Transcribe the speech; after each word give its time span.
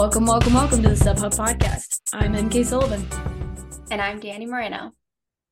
Welcome, 0.00 0.24
welcome, 0.24 0.54
welcome 0.54 0.82
to 0.82 0.88
the 0.88 0.94
SubHub 0.94 1.36
podcast. 1.36 2.00
I'm 2.14 2.32
MK 2.32 2.64
Sullivan. 2.64 3.06
And 3.90 4.00
I'm 4.00 4.18
Danny 4.18 4.46
Moreno. 4.46 4.92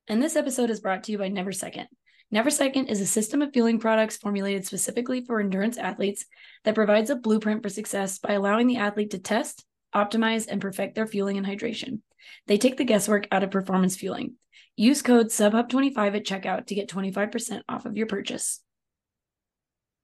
And 0.09 0.23
this 0.23 0.37
episode 0.37 0.71
is 0.71 0.81
brought 0.81 1.05
to 1.05 1.13
you 1.13 1.19
by 1.19 1.29
Never 1.29 1.53
Second. 1.53 1.89
Never 2.31 2.49
Second 2.49 2.87
is 2.87 3.03
a 3.03 3.07
system 3.07 3.43
of 3.43 3.53
fueling 3.53 3.79
products 3.79 4.17
formulated 4.17 4.65
specifically 4.65 5.23
for 5.23 5.39
endurance 5.39 5.77
athletes 5.77 6.25
that 6.65 6.75
provides 6.75 7.11
a 7.11 7.17
blueprint 7.17 7.63
for 7.63 7.69
success 7.69 8.21
by 8.21 8.33
allowing 8.33 8.69
the 8.69 8.79
athlete 8.79 9.11
to 9.11 9.19
test, 9.19 9.67
optimize, 9.95 10.49
and 10.49 10.63
perfect 10.63 10.95
their 10.95 11.07
fueling 11.07 11.37
and 11.37 11.47
hydration. 11.47 12.01
They 12.47 12.57
take 12.57 12.79
the 12.79 12.85
guesswork 12.85 13.29
out 13.31 13.43
of 13.43 13.51
performance 13.51 13.97
fueling. 13.97 14.37
Use 14.77 15.03
code 15.03 15.27
SUBHUB25 15.27 16.17
at 16.17 16.25
checkout 16.25 16.69
to 16.69 16.75
get 16.75 16.89
25% 16.89 17.61
off 17.69 17.85
of 17.85 17.99
your 17.99 18.07
purchase. 18.07 18.63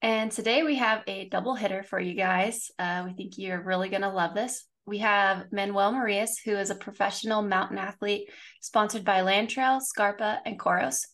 And 0.04 0.30
today 0.30 0.62
we 0.62 0.74
have 0.74 1.02
a 1.06 1.30
double 1.30 1.54
hitter 1.54 1.82
for 1.82 1.98
you 1.98 2.12
guys. 2.12 2.70
Uh, 2.78 3.04
we 3.06 3.14
think 3.14 3.38
you're 3.38 3.62
really 3.62 3.88
going 3.88 4.02
to 4.02 4.10
love 4.10 4.34
this. 4.34 4.66
We 4.84 4.98
have 4.98 5.46
Manuel 5.50 5.94
Merillas, 5.94 6.32
who 6.44 6.50
is 6.50 6.68
a 6.68 6.74
professional 6.74 7.40
mountain 7.40 7.78
athlete 7.78 8.28
sponsored 8.60 9.02
by 9.02 9.22
Lantrail, 9.22 9.80
Scarpa, 9.80 10.40
and 10.44 10.58
Coros. 10.58 11.06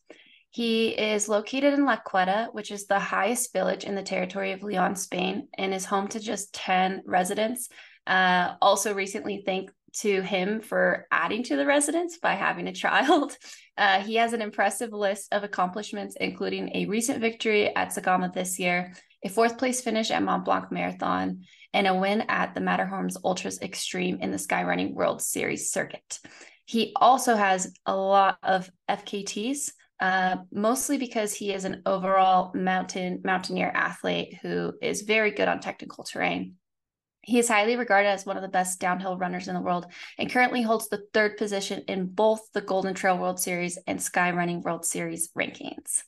He 0.50 0.88
is 0.88 1.28
located 1.28 1.72
in 1.72 1.84
La 1.84 1.98
Cueta, 1.98 2.48
which 2.50 2.72
is 2.72 2.88
the 2.88 2.98
highest 2.98 3.52
village 3.52 3.84
in 3.84 3.94
the 3.94 4.02
territory 4.02 4.50
of 4.50 4.64
Leon, 4.64 4.96
Spain, 4.96 5.46
and 5.56 5.72
is 5.72 5.84
home 5.84 6.08
to 6.08 6.18
just 6.18 6.52
10 6.54 7.02
residents. 7.06 7.68
Uh, 8.08 8.54
also, 8.60 8.92
recently, 8.92 9.44
thank 9.46 9.70
to 9.94 10.22
him 10.22 10.60
for 10.60 11.06
adding 11.10 11.42
to 11.44 11.56
the 11.56 11.66
residents 11.66 12.18
by 12.18 12.34
having 12.34 12.68
a 12.68 12.72
child. 12.72 13.36
Uh, 13.78 14.02
he 14.02 14.16
has 14.16 14.34
an 14.34 14.42
impressive 14.42 14.92
list 14.92 15.32
of 15.32 15.42
accomplishments, 15.42 16.14
including 16.20 16.70
a 16.74 16.84
recent 16.84 17.18
victory 17.18 17.74
at 17.74 17.88
Zegama 17.88 18.30
this 18.30 18.58
year, 18.58 18.92
a 19.24 19.30
fourth 19.30 19.56
place 19.56 19.80
finish 19.80 20.10
at 20.10 20.22
Mont 20.22 20.44
Blanc 20.44 20.70
Marathon, 20.70 21.44
and 21.72 21.86
a 21.86 21.94
win 21.94 22.20
at 22.28 22.54
the 22.54 22.60
Matterhorn's 22.60 23.16
Ultraks 23.18 23.62
Extreme 23.62 24.18
in 24.20 24.32
the 24.32 24.36
Skyrunning 24.36 24.92
World 24.92 25.22
Series 25.22 25.70
circuit. 25.70 26.18
He 26.66 26.92
also 26.96 27.36
has 27.36 27.72
a 27.86 27.96
lot 27.96 28.36
of 28.42 28.70
FKTs, 28.88 29.70
uh, 30.00 30.36
mostly 30.52 30.98
because 30.98 31.34
he 31.34 31.52
is 31.52 31.64
an 31.64 31.82
overall 31.84 32.52
mountain 32.54 33.20
mountaineer 33.24 33.70
athlete 33.74 34.38
who 34.40 34.72
is 34.80 35.02
very 35.02 35.30
good 35.30 35.48
on 35.48 35.60
technical 35.60 36.04
terrain. 36.04 36.54
He 37.22 37.38
is 37.38 37.48
highly 37.48 37.76
regarded 37.76 38.08
as 38.08 38.24
one 38.24 38.36
of 38.36 38.42
the 38.42 38.48
best 38.48 38.80
downhill 38.80 39.18
runners 39.18 39.46
in 39.46 39.54
the 39.54 39.60
world 39.60 39.86
and 40.18 40.30
currently 40.30 40.62
holds 40.62 40.88
the 40.88 41.02
third 41.12 41.36
position 41.36 41.84
in 41.86 42.06
both 42.06 42.40
the 42.52 42.62
Golden 42.62 42.94
Trail 42.94 43.18
World 43.18 43.38
Series 43.38 43.78
and 43.86 44.02
Sky 44.02 44.30
Running 44.30 44.62
World 44.62 44.84
Series 44.84 45.30
rankings. 45.38 46.02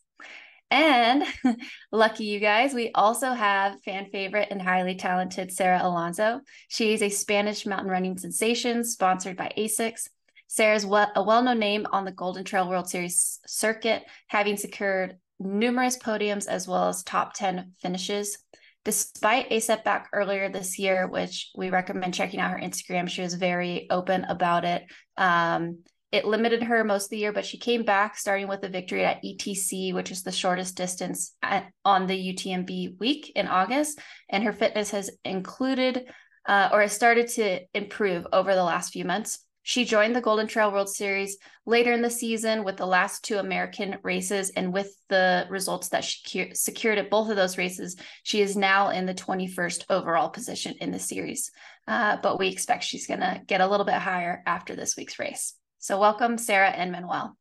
And 0.70 1.24
lucky 1.92 2.24
you 2.24 2.40
guys, 2.40 2.72
we 2.72 2.92
also 2.94 3.32
have 3.32 3.82
fan 3.82 4.06
favorite 4.10 4.48
and 4.50 4.62
highly 4.62 4.94
talented 4.94 5.52
Sara 5.52 5.80
Alonso. 5.82 6.40
She 6.68 6.94
is 6.94 7.02
a 7.02 7.10
Spanish 7.10 7.66
mountain 7.66 7.90
running 7.90 8.16
sensation 8.16 8.82
sponsored 8.82 9.36
by 9.36 9.52
ASICS. 9.58 10.08
Sara's 10.46 10.86
well, 10.86 11.12
a 11.14 11.22
well 11.22 11.42
known 11.42 11.58
name 11.58 11.86
on 11.92 12.06
the 12.06 12.10
Golden 12.10 12.44
Trail 12.44 12.68
World 12.68 12.88
Series 12.88 13.38
circuit, 13.46 14.02
having 14.28 14.56
secured 14.56 15.18
numerous 15.38 15.98
podiums 15.98 16.46
as 16.46 16.66
well 16.66 16.88
as 16.88 17.02
top 17.02 17.34
10 17.34 17.72
finishes. 17.82 18.38
Despite 18.84 19.46
a 19.50 19.60
setback 19.60 20.08
earlier 20.12 20.48
this 20.48 20.78
year, 20.78 21.06
which 21.06 21.50
we 21.56 21.70
recommend 21.70 22.14
checking 22.14 22.40
out 22.40 22.50
her 22.50 22.58
Instagram, 22.58 23.08
she 23.08 23.22
was 23.22 23.34
very 23.34 23.86
open 23.90 24.24
about 24.24 24.64
it. 24.64 24.84
Um, 25.16 25.78
it 26.10 26.26
limited 26.26 26.64
her 26.64 26.84
most 26.84 27.04
of 27.04 27.10
the 27.10 27.18
year, 27.18 27.32
but 27.32 27.46
she 27.46 27.58
came 27.58 27.84
back 27.84 28.18
starting 28.18 28.46
with 28.46 28.62
a 28.64 28.68
victory 28.68 29.04
at 29.04 29.22
ETC, 29.24 29.94
which 29.94 30.10
is 30.10 30.22
the 30.22 30.30
shortest 30.30 30.76
distance 30.76 31.34
at, 31.42 31.70
on 31.86 32.06
the 32.06 32.34
UTMB 32.34 32.98
week 33.00 33.32
in 33.34 33.48
August. 33.48 33.98
And 34.28 34.44
her 34.44 34.52
fitness 34.52 34.90
has 34.90 35.10
included 35.24 36.04
uh, 36.46 36.68
or 36.70 36.82
has 36.82 36.92
started 36.92 37.28
to 37.28 37.60
improve 37.72 38.26
over 38.32 38.54
the 38.54 38.64
last 38.64 38.92
few 38.92 39.06
months. 39.06 39.38
She 39.64 39.84
joined 39.84 40.16
the 40.16 40.20
Golden 40.20 40.48
Trail 40.48 40.72
World 40.72 40.88
Series 40.88 41.38
later 41.66 41.92
in 41.92 42.02
the 42.02 42.10
season 42.10 42.64
with 42.64 42.76
the 42.76 42.86
last 42.86 43.24
two 43.24 43.38
American 43.38 43.96
races. 44.02 44.50
And 44.50 44.72
with 44.72 44.92
the 45.08 45.46
results 45.48 45.88
that 45.90 46.04
she 46.04 46.50
secured 46.54 46.98
at 46.98 47.10
both 47.10 47.30
of 47.30 47.36
those 47.36 47.58
races, 47.58 47.96
she 48.24 48.40
is 48.42 48.56
now 48.56 48.90
in 48.90 49.06
the 49.06 49.14
21st 49.14 49.84
overall 49.88 50.30
position 50.30 50.74
in 50.80 50.90
the 50.90 50.98
series. 50.98 51.52
Uh, 51.86 52.16
but 52.22 52.38
we 52.40 52.48
expect 52.48 52.82
she's 52.82 53.06
going 53.06 53.20
to 53.20 53.40
get 53.46 53.60
a 53.60 53.66
little 53.66 53.86
bit 53.86 53.94
higher 53.94 54.42
after 54.46 54.74
this 54.74 54.96
week's 54.96 55.18
race. 55.18 55.54
So, 55.78 55.98
welcome, 55.98 56.38
Sara 56.38 56.70
and 56.70 56.92
Manuel. 56.92 57.36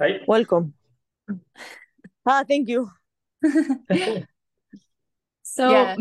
Hi. 0.00 0.20
Welcome. 0.26 0.74
ah, 2.26 2.44
thank 2.46 2.68
you. 2.68 2.90
so, 5.42 5.70
yeah. 5.70 5.96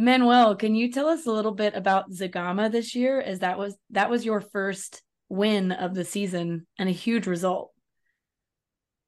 Manuel, 0.00 0.56
can 0.56 0.74
you 0.74 0.90
tell 0.90 1.08
us 1.08 1.26
a 1.26 1.30
little 1.30 1.52
bit 1.52 1.74
about 1.74 2.10
Zegama 2.10 2.72
this 2.72 2.94
year? 2.94 3.20
As 3.20 3.40
that 3.40 3.58
was 3.58 3.76
that 3.90 4.08
was 4.08 4.24
your 4.24 4.40
first 4.40 5.02
win 5.28 5.72
of 5.72 5.94
the 5.94 6.04
season 6.04 6.66
and 6.78 6.88
a 6.88 6.92
huge 6.92 7.26
result. 7.26 7.72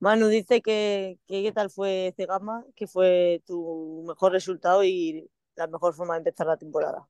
Manu 0.01 0.29
dice 0.29 0.61
que, 0.61 1.19
que 1.27 1.43
qué 1.43 1.53
tal 1.53 1.71
fue 1.71 2.13
Zegama, 2.17 2.65
que 2.77 2.87
fue 2.87 3.41
tu 3.47 4.05
mejor 4.07 4.33
resultado 4.33 4.85
y 4.85 5.27
la 5.57 5.67
mejor 5.67 5.95
forma 5.95 6.15
de 6.15 6.19
empezar 6.19 6.47
la 6.47 6.57
temporada. 6.59 7.07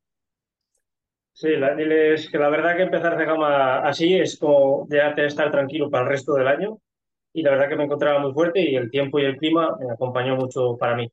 Sí, 1.32 1.56
la, 1.56 1.74
diles 1.74 2.30
que 2.30 2.38
la 2.38 2.50
verdad 2.50 2.76
que 2.76 2.82
empezar 2.82 3.16
Zegama 3.16 3.78
así 3.78 4.14
es 4.14 4.38
como 4.38 4.86
ya 4.90 5.08
estar 5.08 5.50
tranquilo 5.50 5.90
para 5.90 6.04
el 6.04 6.10
resto 6.10 6.34
del 6.34 6.46
año 6.46 6.78
y 7.32 7.42
la 7.42 7.50
verdad 7.50 7.68
que 7.68 7.76
me 7.76 7.84
encontraba 7.84 8.20
muy 8.20 8.32
fuerte 8.32 8.60
y 8.60 8.76
el 8.76 8.90
tiempo 8.90 9.18
y 9.18 9.24
el 9.24 9.38
clima 9.38 9.76
me 9.80 9.90
acompañó 9.90 10.36
mucho 10.36 10.76
para 10.76 10.94
mí. 10.94 11.10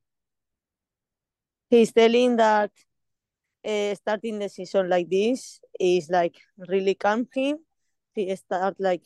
He's 1.70 1.92
telling 1.92 2.36
that 2.38 2.72
uh, 3.66 3.96
starting 3.96 4.40
the 4.40 4.50
season 4.50 4.90
like 4.90 5.10
this 5.10 5.60
is 5.80 6.10
like 6.10 6.36
really 6.58 6.96
calm 6.96 7.28
him. 7.34 7.58
He 8.14 8.36
start 8.36 8.76
like 8.80 9.04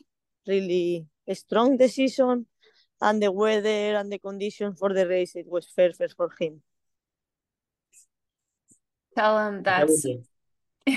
really 0.47 1.05
strong 1.33 1.77
the 1.77 1.89
season, 1.89 2.45
and 3.01 3.21
the 3.21 3.31
weather 3.31 3.95
and 3.95 4.11
the 4.11 4.19
conditions 4.19 4.79
for 4.79 4.93
the 4.93 5.07
race 5.07 5.35
it 5.35 5.45
was 5.47 5.67
perfect 5.75 6.15
for 6.15 6.29
him. 6.39 6.61
Tell 9.15 9.47
him 9.47 9.63
that's. 9.63 10.05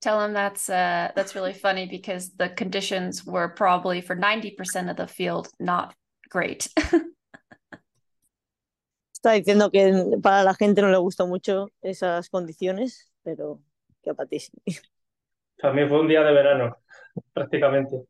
Tell 0.00 0.20
him 0.20 0.34
that's 0.34 0.68
uh 0.68 1.12
that's 1.16 1.34
really 1.34 1.54
funny 1.54 1.86
because 1.86 2.30
the 2.36 2.50
conditions 2.50 3.24
were 3.24 3.48
probably 3.48 4.02
for 4.02 4.14
90% 4.14 4.90
of 4.90 4.96
the 4.96 5.06
field 5.06 5.48
not 5.58 5.94
great. 6.28 6.68
está 9.24 9.32
diciendo 9.32 9.70
que 9.70 10.18
para 10.22 10.44
la 10.44 10.54
gente 10.54 10.82
no 10.82 10.90
le 10.90 10.98
gustó 10.98 11.26
mucho 11.26 11.70
esas 11.80 12.28
condiciones, 12.28 13.10
pero 13.22 13.58
que 14.02 14.12
para 14.12 14.28
ti 14.28 14.38
sí. 14.38 14.52
También 15.56 15.88
fue 15.88 16.00
un 16.00 16.08
día 16.08 16.22
de 16.22 16.32
verano, 16.32 16.76
prácticamente. 17.32 18.04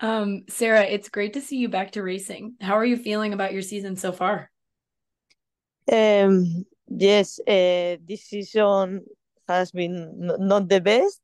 Um, 0.00 0.44
Sarah, 0.48 0.84
it's 0.84 1.08
great 1.08 1.32
to 1.34 1.40
see 1.40 1.58
you 1.58 1.68
back 1.68 1.92
to 1.92 2.02
racing. 2.02 2.56
How 2.60 2.74
are 2.76 2.84
you 2.84 2.96
feeling 2.96 3.32
about 3.32 3.52
your 3.52 3.62
season 3.62 3.94
so 3.96 4.10
far? 4.12 4.50
Um, 5.90 6.66
yes, 6.88 7.38
uh, 7.46 7.96
this 8.04 8.24
season 8.24 9.02
has 9.46 9.70
been 9.70 10.10
not 10.18 10.68
the 10.68 10.80
best, 10.80 11.20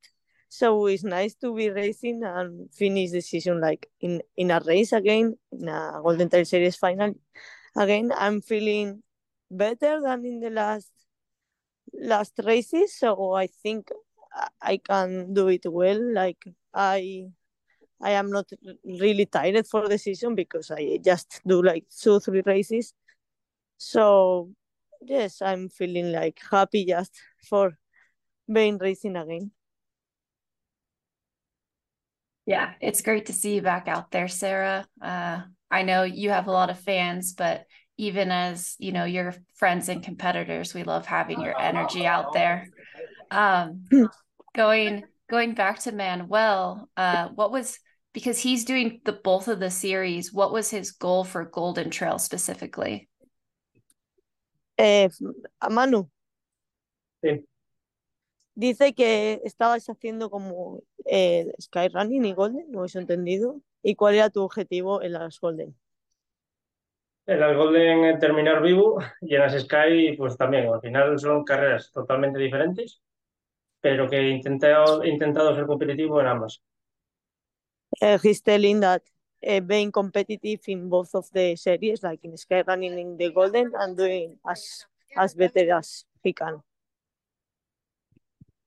so 0.52 0.86
it's 0.86 1.02
nice 1.02 1.34
to 1.34 1.54
be 1.54 1.70
racing 1.70 2.22
and 2.22 2.68
finish 2.74 3.10
the 3.10 3.22
season 3.22 3.58
like 3.58 3.88
in 4.02 4.20
in 4.36 4.50
a 4.50 4.60
race 4.66 4.92
again 4.92 5.34
in 5.50 5.66
a 5.66 5.98
golden 6.02 6.28
trail 6.28 6.44
series 6.44 6.76
final 6.76 7.14
again. 7.74 8.12
I'm 8.14 8.42
feeling 8.42 9.02
better 9.50 10.02
than 10.02 10.26
in 10.26 10.40
the 10.40 10.50
last 10.50 10.90
last 11.94 12.34
races 12.44 12.94
so 12.98 13.32
i 13.32 13.46
think 13.46 13.90
i 14.60 14.76
can 14.76 15.32
do 15.32 15.48
it 15.48 15.64
well. 15.64 16.00
Like 16.12 16.44
i 16.74 17.24
i 18.02 18.10
am 18.10 18.30
not 18.30 18.50
really 18.84 19.24
tired 19.24 19.66
for 19.66 19.88
the 19.88 19.96
season 19.96 20.34
because 20.34 20.70
i 20.70 20.98
just 21.02 21.40
do 21.46 21.62
like 21.62 21.86
two 21.98 22.20
three 22.20 22.42
races. 22.44 22.92
So 23.78 24.50
yes 25.00 25.40
i'm 25.40 25.70
feeling 25.70 26.12
like 26.12 26.40
happy 26.50 26.84
just 26.84 27.14
for 27.48 27.72
being 28.52 28.76
racing 28.76 29.16
again 29.16 29.50
yeah, 32.46 32.72
it's 32.80 33.02
great 33.02 33.26
to 33.26 33.32
see 33.32 33.54
you 33.54 33.62
back 33.62 33.88
out 33.88 34.10
there, 34.10 34.28
Sara. 34.28 34.86
Uh, 35.00 35.40
I 35.70 35.82
know 35.82 36.02
you 36.02 36.30
have 36.30 36.48
a 36.48 36.52
lot 36.52 36.70
of 36.70 36.78
fans, 36.78 37.34
but 37.34 37.64
even 37.96 38.30
as 38.30 38.74
you 38.78 38.92
know 38.92 39.04
your 39.04 39.34
friends 39.54 39.88
and 39.88 40.02
competitors, 40.02 40.74
we 40.74 40.82
love 40.82 41.06
having 41.06 41.40
your 41.40 41.58
energy 41.58 42.06
out 42.06 42.32
there. 42.32 42.68
Um, 43.30 43.84
going 44.54 45.04
going 45.30 45.54
back 45.54 45.78
to 45.80 45.92
Manuel, 45.92 46.88
uh, 46.96 47.28
what 47.28 47.52
was 47.52 47.78
because 48.12 48.38
he's 48.38 48.64
doing 48.64 49.00
the 49.04 49.12
both 49.12 49.48
of 49.48 49.60
the 49.60 49.70
series. 49.70 50.32
What 50.32 50.52
was 50.52 50.70
his 50.70 50.90
goal 50.90 51.24
for 51.24 51.44
Golden 51.44 51.90
Trail 51.90 52.18
specifically? 52.18 53.08
Eh, 54.78 55.08
Manu. 55.70 56.08
Sí. 57.22 57.44
Dice 58.54 58.94
que 58.94 59.40
estabas 59.44 59.88
haciendo 59.88 60.28
como 60.30 60.82
eh, 61.06 61.52
Skyrunning 61.60 62.24
y 62.24 62.32
Golden, 62.34 62.70
no 62.70 62.84
he 62.84 62.98
entendido. 62.98 63.60
¿Y 63.82 63.94
cuál 63.94 64.14
era 64.14 64.30
tu 64.30 64.42
objetivo 64.42 65.02
en 65.02 65.12
las 65.12 65.40
Golden? 65.40 65.74
En 67.26 67.40
las 67.40 67.56
Golden 67.56 68.18
terminar 68.18 68.62
vivo 68.62 68.98
y 69.22 69.34
en 69.34 69.40
las 69.40 69.58
Sky 69.60 70.16
pues 70.18 70.36
también. 70.36 70.72
Al 70.72 70.80
final 70.80 71.18
son 71.18 71.44
carreras 71.44 71.90
totalmente 71.92 72.38
diferentes, 72.38 73.00
pero 73.80 74.08
que 74.08 74.18
he 74.18 74.30
intentado, 74.30 75.02
he 75.02 75.08
intentado 75.08 75.54
ser 75.54 75.66
competitivo 75.66 76.20
en 76.20 76.26
ambas. 76.26 76.62
Uh, 78.00 78.18
he's 78.22 78.42
telling 78.42 78.80
that 78.80 79.02
uh, 79.46 79.60
being 79.60 79.90
competitive 79.90 80.60
in 80.66 80.88
both 80.88 81.14
of 81.14 81.28
the 81.32 81.56
series, 81.56 82.02
like 82.02 82.24
in 82.24 82.36
Sky 82.36 82.62
Running 82.66 82.98
in 82.98 83.16
the 83.16 83.30
Golden, 83.30 83.70
and 83.74 83.96
doing 83.96 84.38
as 84.44 84.86
as 85.16 85.34
better 85.34 85.74
as 85.74 86.06
he 86.22 86.32
can. 86.32 86.62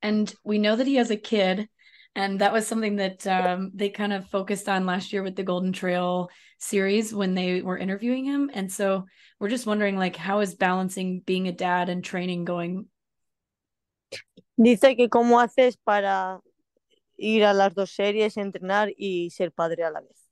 And 0.05 0.31
we 0.43 0.59
know 0.59 0.75
that 0.75 0.85
he 0.85 0.97
has 0.97 1.09
a 1.09 1.17
kid, 1.17 1.67
and 2.13 2.39
that 2.39 2.53
was 2.53 2.67
something 2.67 2.97
that 2.97 3.25
um, 3.25 3.71
they 3.73 3.89
kind 3.89 4.13
of 4.13 4.29
focused 4.29 4.69
on 4.69 4.85
last 4.85 5.11
year 5.11 5.23
with 5.23 5.35
the 5.35 5.41
Golden 5.41 5.73
Trail 5.73 6.29
series 6.59 7.11
when 7.11 7.33
they 7.33 7.63
were 7.63 7.75
interviewing 7.75 8.23
him. 8.23 8.51
And 8.53 8.71
so 8.71 9.07
we're 9.39 9.49
just 9.49 9.65
wondering, 9.65 9.97
like, 9.97 10.15
how 10.15 10.41
is 10.41 10.53
balancing 10.53 11.23
being 11.25 11.47
a 11.47 11.51
dad 11.51 11.89
and 11.89 12.03
training 12.03 12.45
going? 12.45 12.85
Dice 14.59 14.95
que 14.95 15.09
cómo 15.09 15.41
haces 15.41 15.75
para 15.83 16.39
ir 17.17 17.43
a 17.43 17.55
las 17.55 17.73
dos 17.73 17.89
series, 17.89 18.37
entrenar 18.37 18.93
y 18.95 19.31
ser 19.31 19.49
padre 19.49 19.85
a 19.85 19.89
la 19.89 20.01
vez. 20.01 20.29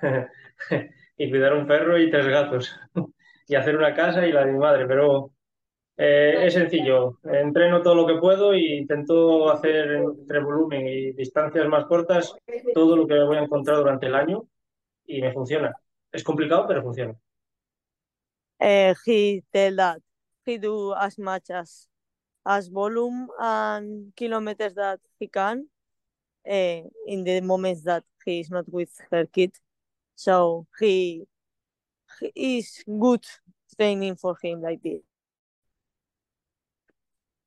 y 1.18 1.30
cuidar 1.30 1.52
un 1.52 1.66
perro 1.66 1.98
y 1.98 2.10
tres 2.10 2.26
gatos. 2.28 2.74
y 3.46 3.56
hacer 3.56 3.76
una 3.76 3.94
casa 3.94 4.26
y 4.26 4.32
la 4.32 4.46
de 4.46 4.52
mi 4.52 4.58
madre, 4.58 4.86
pero 4.86 5.34
eh, 5.96 6.46
es 6.46 6.54
sencillo. 6.54 7.18
Entreno 7.24 7.82
todo 7.82 7.94
lo 7.94 8.06
que 8.06 8.20
puedo 8.20 8.52
e 8.52 8.76
intento 8.76 9.50
hacer 9.50 9.92
entre 9.92 10.40
volumen 10.40 10.86
y 10.86 11.12
distancias 11.12 11.66
más 11.68 11.86
cortas 11.86 12.34
todo 12.74 12.96
lo 12.96 13.06
que 13.06 13.18
voy 13.22 13.36
a 13.36 13.42
encontrar 13.42 13.78
durante 13.78 14.06
el 14.06 14.14
año 14.14 14.48
y 15.06 15.20
me 15.20 15.32
funciona. 15.32 15.74
Es 16.10 16.24
complicado, 16.24 16.66
pero 16.66 16.82
funciona. 16.82 17.14
Uh, 18.60 18.94
he 19.04 19.42
tell 19.52 19.76
that 19.76 20.00
he 20.46 20.58
do 20.58 20.94
as 20.94 21.18
much 21.18 21.50
as 21.50 21.88
as 22.46 22.68
volume 22.68 23.28
and 23.38 24.12
kilometers 24.16 24.74
that 24.74 25.00
he 25.18 25.28
can 25.28 25.66
uh, 26.48 26.80
in 27.06 27.24
the 27.24 27.40
moments 27.40 27.82
that 27.82 28.04
he 28.24 28.40
is 28.40 28.50
not 28.50 28.68
with 28.70 28.90
her 29.10 29.26
kid. 29.26 29.52
So 30.14 30.66
he, 30.78 31.24
he 32.34 32.58
is 32.58 32.84
good 32.86 33.24
training 33.76 34.16
for 34.16 34.36
him 34.40 34.62
like 34.62 34.82
this. 34.82 35.02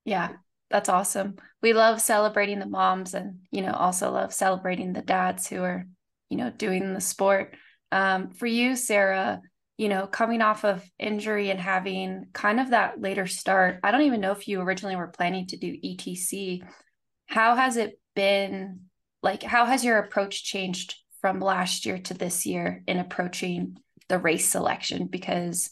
Yeah, 0.08 0.30
that's 0.70 0.88
awesome. 0.88 1.36
We 1.62 1.74
love 1.74 2.00
celebrating 2.00 2.60
the 2.60 2.66
moms 2.66 3.14
and, 3.14 3.42
you 3.52 3.62
know, 3.62 3.74
also 3.74 4.10
love 4.10 4.34
celebrating 4.34 4.94
the 4.94 5.02
dads 5.02 5.50
who 5.50 5.62
are, 5.62 5.86
you 6.30 6.38
know, 6.38 6.50
doing 6.50 6.94
the 6.94 7.02
sport. 7.02 7.58
Um, 7.92 8.32
for 8.32 8.46
you, 8.46 8.78
Sara, 8.78 9.42
you 9.78 9.90
know, 9.90 10.08
coming 10.08 10.42
off 10.42 10.64
of 10.64 10.90
injury 10.98 11.50
and 11.50 11.60
having 11.60 12.28
kind 12.32 12.62
of 12.62 12.70
that 12.70 13.02
later 13.02 13.28
start, 13.28 13.82
I 13.84 13.92
don't 13.92 14.04
even 14.04 14.22
know 14.22 14.32
if 14.32 14.48
you 14.48 14.62
originally 14.62 14.96
were 14.96 15.10
planning 15.10 15.46
to 15.48 15.58
do 15.58 15.76
ETC. 15.84 16.64
How 17.26 17.58
has 17.58 17.76
it 17.76 18.00
been? 18.16 18.84
Like, 19.22 19.44
how 19.44 19.66
has 19.66 19.84
your 19.84 19.98
approach 19.98 20.46
changed 20.46 20.96
from 21.20 21.42
last 21.42 21.86
year 21.86 21.98
to 21.98 22.14
this 22.14 22.46
year 22.46 22.82
in 22.88 22.98
approaching 22.98 23.76
the 24.08 24.20
race 24.20 24.48
selection? 24.48 25.08
Because 25.08 25.70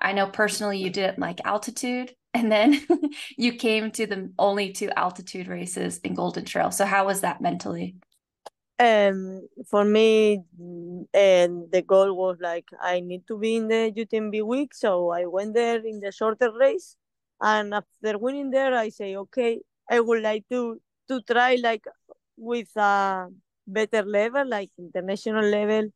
I 0.00 0.12
know 0.14 0.26
personally 0.28 0.78
you 0.78 0.88
didn't 0.88 1.18
like 1.18 1.44
altitude, 1.44 2.12
and 2.34 2.50
then 2.50 2.80
you 3.38 3.54
came 3.54 3.90
to 3.92 4.06
the 4.06 4.30
only 4.38 4.72
two 4.72 4.90
altitude 4.96 5.48
races 5.48 5.98
in 5.98 6.14
Golden 6.14 6.44
Trail. 6.44 6.70
So, 6.70 6.84
how 6.84 7.06
was 7.06 7.20
that 7.22 7.40
mentally? 7.40 7.96
Um, 8.78 9.46
for 9.70 9.84
me, 9.84 10.42
and 11.14 11.70
the 11.70 11.82
goal 11.86 12.16
was 12.16 12.38
like 12.40 12.66
I 12.80 13.00
need 13.00 13.26
to 13.28 13.38
be 13.38 13.56
in 13.56 13.68
the 13.68 13.92
UTMB 13.96 14.44
week, 14.44 14.74
so 14.74 15.10
I 15.10 15.26
went 15.26 15.54
there 15.54 15.78
in 15.78 16.00
the 16.00 16.10
shorter 16.10 16.52
race, 16.52 16.96
and 17.40 17.72
after 17.72 18.18
winning 18.18 18.50
there, 18.50 18.74
I 18.74 18.88
say, 18.88 19.16
okay, 19.16 19.60
I 19.88 20.00
would 20.00 20.22
like 20.22 20.44
to 20.50 20.80
to 21.08 21.20
try 21.22 21.56
like 21.62 21.84
with 22.36 22.76
a 22.76 23.28
better 23.66 24.02
level, 24.02 24.48
like 24.48 24.70
international 24.78 25.44
level. 25.44 25.88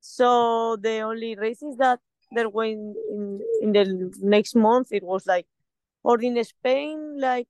So 0.00 0.76
the 0.76 1.00
only 1.00 1.36
races 1.36 1.76
that 1.78 2.00
there 2.32 2.46
in, 2.46 2.94
in, 3.10 3.40
in 3.62 3.72
the 3.72 4.12
next 4.20 4.54
month, 4.54 4.88
it 4.92 5.02
was 5.02 5.26
like, 5.26 5.46
or 6.06 6.20
in 6.22 6.42
Spain, 6.44 7.18
like 7.20 7.48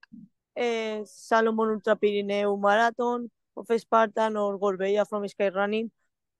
uh, 0.57 1.01
Salomon 1.05 1.69
Ultra 1.75 1.95
Pirineu 1.97 2.59
Marathon, 2.59 3.31
of 3.57 3.67
Spartan 3.81 4.37
or 4.37 4.59
Gorbea 4.59 5.07
from 5.09 5.29
Sky 5.29 5.51
Running, 5.51 5.91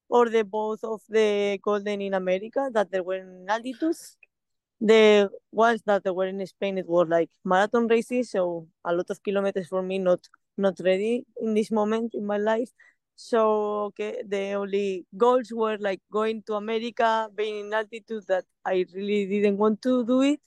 or 0.09 0.29
the 0.31 0.43
both 0.45 0.83
of 0.85 1.03
the 1.09 1.59
Golden 1.63 2.01
in 2.01 2.15
America 2.15 2.71
that 2.73 2.91
they 2.91 3.01
were 3.01 3.17
in 3.19 3.47
altitudes. 3.49 4.17
The 4.81 5.31
ones 5.53 5.83
that 5.87 6.05
they 6.05 6.11
were 6.11 6.27
in 6.27 6.47
Spain, 6.47 6.79
it 6.79 6.89
was 6.89 7.09
like 7.09 7.31
marathon 7.45 7.87
races, 7.89 8.31
so 8.31 8.69
a 8.85 8.95
lot 8.95 9.11
of 9.11 9.23
kilometers 9.23 9.69
for 9.69 9.83
me, 9.83 9.99
not 9.99 10.21
not 10.59 10.81
ready 10.85 11.25
in 11.41 11.55
this 11.55 11.71
moment 11.71 12.15
in 12.15 12.25
my 12.27 12.39
life. 12.39 12.71
So 13.17 13.43
okay, 13.91 14.23
the 14.27 14.53
only 14.53 15.07
goals 15.17 15.53
were 15.53 15.79
like 15.79 16.01
going 16.13 16.43
to 16.49 16.55
America, 16.55 17.29
being 17.35 17.67
in 17.67 17.75
altitude 17.75 18.25
that 18.29 18.45
I 18.65 18.87
really 18.95 19.27
didn't 19.27 19.59
want 19.59 19.83
to 19.83 20.05
do 20.07 20.23
it. 20.23 20.41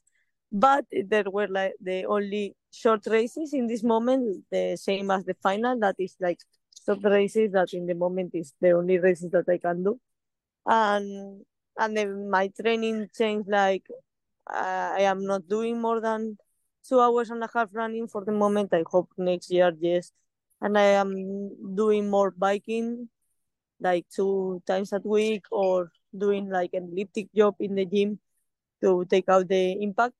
But 0.51 0.85
there 1.05 1.25
were 1.31 1.47
like 1.47 1.75
the 1.79 2.05
only 2.05 2.55
short 2.71 3.05
races 3.05 3.53
in 3.53 3.67
this 3.67 3.83
moment, 3.83 4.45
the 4.51 4.77
same 4.77 5.11
as 5.11 5.23
the 5.25 5.35
final, 5.35 5.79
that 5.79 5.95
is 5.99 6.15
like 6.19 6.39
short 6.85 7.03
races 7.03 7.51
that 7.51 7.73
in 7.73 7.85
the 7.85 7.93
moment 7.93 8.31
is 8.33 8.53
the 8.59 8.71
only 8.71 8.97
races 8.97 9.29
that 9.31 9.47
I 9.47 9.57
can 9.57 9.83
do. 9.83 9.99
And 10.65 11.45
and 11.77 11.95
then 11.95 12.29
my 12.29 12.49
training 12.59 13.09
changed 13.15 13.47
like 13.47 13.85
uh, 14.51 14.93
I 14.97 15.01
am 15.01 15.25
not 15.25 15.47
doing 15.47 15.79
more 15.79 16.01
than 16.01 16.37
two 16.87 16.99
hours 16.99 17.29
and 17.29 17.43
a 17.43 17.49
half 17.53 17.69
running 17.71 18.07
for 18.07 18.25
the 18.25 18.31
moment. 18.31 18.73
I 18.73 18.83
hope 18.89 19.09
next 19.17 19.51
year, 19.51 19.71
yes. 19.79 20.11
And 20.61 20.77
I 20.77 20.97
am 20.99 21.75
doing 21.75 22.09
more 22.09 22.31
biking, 22.31 23.09
like 23.79 24.05
two 24.09 24.61
times 24.65 24.91
a 24.93 24.99
week, 25.03 25.45
or 25.51 25.91
doing 26.17 26.49
like 26.49 26.73
an 26.73 26.89
elliptic 26.91 27.31
job 27.33 27.55
in 27.59 27.75
the 27.75 27.85
gym 27.85 28.19
to 28.81 29.05
take 29.05 29.29
out 29.29 29.47
the 29.47 29.81
impact. 29.81 30.15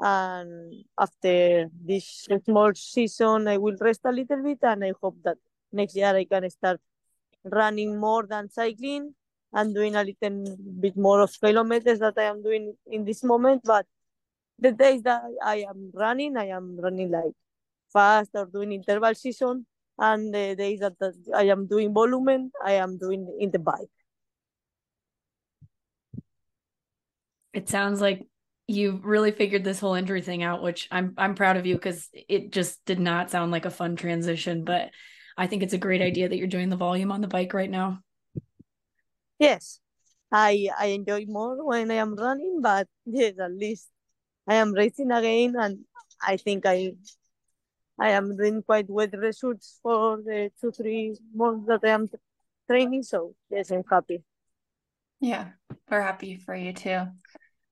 And 0.00 0.84
after 0.98 1.68
this 1.84 2.28
small 2.44 2.72
season, 2.74 3.48
I 3.48 3.58
will 3.58 3.76
rest 3.80 4.00
a 4.04 4.12
little 4.12 4.42
bit, 4.42 4.58
and 4.62 4.84
I 4.84 4.92
hope 5.00 5.16
that 5.24 5.38
next 5.72 5.96
year 5.96 6.14
I 6.14 6.24
can 6.24 6.48
start 6.50 6.80
running 7.44 7.98
more 7.98 8.26
than 8.26 8.48
cycling 8.48 9.14
and 9.52 9.74
doing 9.74 9.96
a 9.96 10.04
little 10.04 10.56
bit 10.80 10.96
more 10.96 11.20
of 11.20 11.32
kilometers 11.40 11.98
that 11.98 12.14
I 12.16 12.24
am 12.24 12.42
doing 12.42 12.74
in 12.86 13.04
this 13.04 13.24
moment. 13.24 13.62
But 13.64 13.86
the 14.58 14.72
days 14.72 15.02
that 15.02 15.22
I 15.42 15.64
am 15.68 15.90
running, 15.94 16.36
I 16.36 16.48
am 16.48 16.78
running 16.78 17.10
like 17.10 17.32
fast 17.92 18.30
or 18.34 18.46
doing 18.46 18.72
interval 18.72 19.14
season. 19.14 19.66
And 19.98 20.32
the 20.32 20.54
days 20.54 20.78
that, 20.80 20.94
I 21.34 21.44
am 21.44 21.66
doing 21.66 21.92
volume, 21.92 22.52
I 22.64 22.72
am 22.72 22.98
doing 22.98 23.36
in 23.40 23.50
the 23.50 23.58
bike. 23.58 23.90
It 27.52 27.68
sounds 27.68 28.00
like 28.00 28.26
you 28.68 29.00
really 29.02 29.32
figured 29.32 29.64
this 29.64 29.80
whole 29.80 29.94
injury 29.94 30.20
thing 30.20 30.42
out, 30.42 30.62
which 30.62 30.88
I'm 30.90 31.14
I'm 31.16 31.34
proud 31.34 31.56
of 31.56 31.64
you 31.64 31.74
because 31.74 32.08
it 32.12 32.52
just 32.52 32.84
did 32.84 33.00
not 33.00 33.30
sound 33.30 33.50
like 33.50 33.64
a 33.64 33.70
fun 33.70 33.96
transition. 33.96 34.64
But 34.64 34.90
I 35.38 35.46
think 35.46 35.62
it's 35.62 35.72
a 35.72 35.78
great 35.78 36.02
idea 36.02 36.28
that 36.28 36.36
you're 36.36 36.46
doing 36.46 36.68
the 36.68 36.76
volume 36.76 37.10
on 37.10 37.22
the 37.22 37.28
bike 37.28 37.54
right 37.54 37.70
now. 37.70 38.00
Yes, 39.38 39.80
I 40.30 40.68
I 40.78 40.86
enjoy 40.86 41.24
more 41.26 41.64
when 41.64 41.90
I 41.90 41.94
am 41.94 42.14
running, 42.14 42.60
but 42.60 42.86
yes, 43.06 43.34
at 43.40 43.52
least 43.52 43.88
I 44.46 44.56
am 44.56 44.74
racing 44.74 45.12
again, 45.12 45.54
and 45.58 45.78
I 46.20 46.36
think 46.36 46.66
I 46.66 46.92
I 47.98 48.10
am 48.10 48.36
doing 48.36 48.62
quite 48.62 48.86
good 48.86 49.14
results 49.14 49.80
for 49.82 50.18
the 50.18 50.50
two 50.60 50.72
three 50.72 51.16
months 51.34 51.66
that 51.68 51.80
I 51.84 51.88
am 51.88 52.06
training. 52.68 53.02
So 53.02 53.34
yes, 53.48 53.70
I'm 53.70 53.82
happy. 53.90 54.22
Yeah, 55.20 55.56
we're 55.90 56.02
happy 56.02 56.36
for 56.36 56.54
you 56.54 56.74
too. 56.74 57.00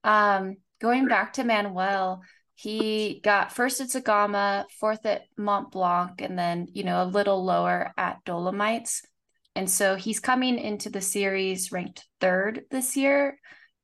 Um, 0.03 0.57
going 0.79 1.07
back 1.07 1.33
to 1.33 1.43
Manuel, 1.43 2.21
he 2.55 3.21
got 3.23 3.51
first 3.51 3.81
at 3.81 3.89
Zegama, 3.89 4.65
fourth 4.79 5.05
at 5.05 5.23
Mont 5.37 5.71
Blanc, 5.71 6.21
and 6.21 6.37
then, 6.37 6.67
you 6.73 6.83
know, 6.83 7.03
a 7.03 7.05
little 7.05 7.45
lower 7.45 7.93
at 7.97 8.23
Dolomites. 8.25 9.03
And 9.55 9.69
so 9.69 9.95
he's 9.95 10.19
coming 10.19 10.57
into 10.57 10.89
the 10.89 11.01
series 11.01 11.71
ranked 11.71 12.05
third 12.19 12.65
this 12.71 12.97
year. 12.97 13.39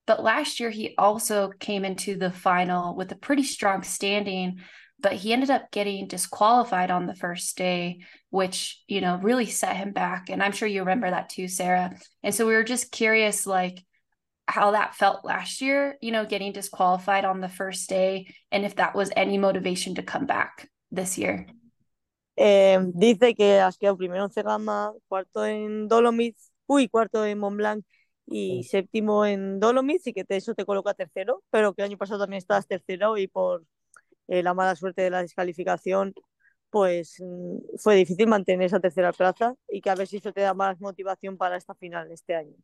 But 0.06 0.24
last 0.24 0.60
year, 0.60 0.70
he 0.70 0.96
also 0.98 1.52
came 1.60 1.86
into 1.86 2.16
the 2.16 2.32
final 2.32 2.96
with 2.96 3.12
a 3.12 3.16
pretty 3.16 3.44
strong 3.44 3.84
standing, 3.84 4.60
but 5.00 5.14
he 5.14 5.34
ended 5.34 5.50
up 5.50 5.72
getting 5.72 6.08
disqualified 6.08 6.92
on 6.92 7.06
the 7.06 7.16
first 7.16 7.58
day, 7.58 8.00
which, 8.30 8.82
you 8.88 9.02
know, 9.02 9.20
really 9.22 9.46
set 9.46 9.76
him 9.76 9.94
back. 9.94 10.30
And 10.30 10.44
I'm 10.44 10.52
sure 10.52 10.68
you 10.68 10.82
remember 10.82 11.10
that 11.10 11.30
too, 11.30 11.48
Sara. 11.48 11.96
And 12.22 12.34
so 12.34 12.46
we 12.48 12.54
were 12.54 12.64
just 12.64 12.92
curious, 12.92 13.46
like, 13.46 13.84
how 14.54 14.72
that 14.72 14.96
felt 14.96 15.26
last 15.26 15.62
year, 15.62 15.98
you 16.02 16.12
know, 16.12 16.26
getting 16.26 16.54
disqualified 16.54 17.26
on 17.26 17.42
the 17.42 17.50
first 17.50 17.90
day, 17.90 18.28
and 18.52 18.66
if 18.66 18.76
that 18.76 18.94
was 18.94 19.10
any 19.16 19.38
motivation 19.38 19.96
to 19.96 20.04
come 20.04 20.26
back 20.26 20.70
this 20.92 21.18
year. 21.18 21.48
Eh, 22.36 22.80
dice 22.94 23.36
que 23.36 23.60
has 23.60 23.78
quedado 23.78 23.98
primero 23.98 24.24
en 24.24 24.32
Cegama, 24.32 24.92
cuarto 25.08 25.46
en 25.46 25.88
Dolomites, 25.88 26.52
uy, 26.68 26.88
cuarto 26.88 27.26
en 27.26 27.40
Mont 27.40 27.58
Blanc 27.58 27.86
y 28.26 28.64
séptimo 28.64 29.26
en 29.26 29.60
Dolomites 29.60 30.08
y 30.08 30.14
que 30.14 30.26
eso 30.30 30.54
te 30.56 30.66
coloca 30.66 30.94
tercero, 30.94 31.44
pero 31.50 31.74
que 31.74 31.82
el 31.82 31.90
año 31.90 31.98
pasado 31.98 32.22
también 32.22 32.38
estabas 32.38 32.68
tercero 32.68 33.18
y 33.18 33.28
por 33.28 33.66
eh, 34.28 34.44
la 34.44 34.54
mala 34.54 34.76
suerte 34.76 35.02
de 35.04 35.10
la 35.10 35.22
descalificación 35.22 36.14
pues 36.70 37.18
mm, 37.20 37.78
fue 37.78 37.96
difícil 37.96 38.28
mantener 38.28 38.66
esa 38.68 38.80
tercera 38.80 39.14
plaza 39.14 39.54
y 39.70 39.82
que 39.82 39.90
a 39.92 39.96
ver 39.96 40.08
si 40.08 40.18
eso 40.18 40.34
te 40.34 40.42
da 40.42 40.54
más 40.56 40.80
motivación 40.82 41.38
para 41.38 41.58
esta 41.58 41.76
final 41.76 42.12
este 42.12 42.36
año. 42.36 42.56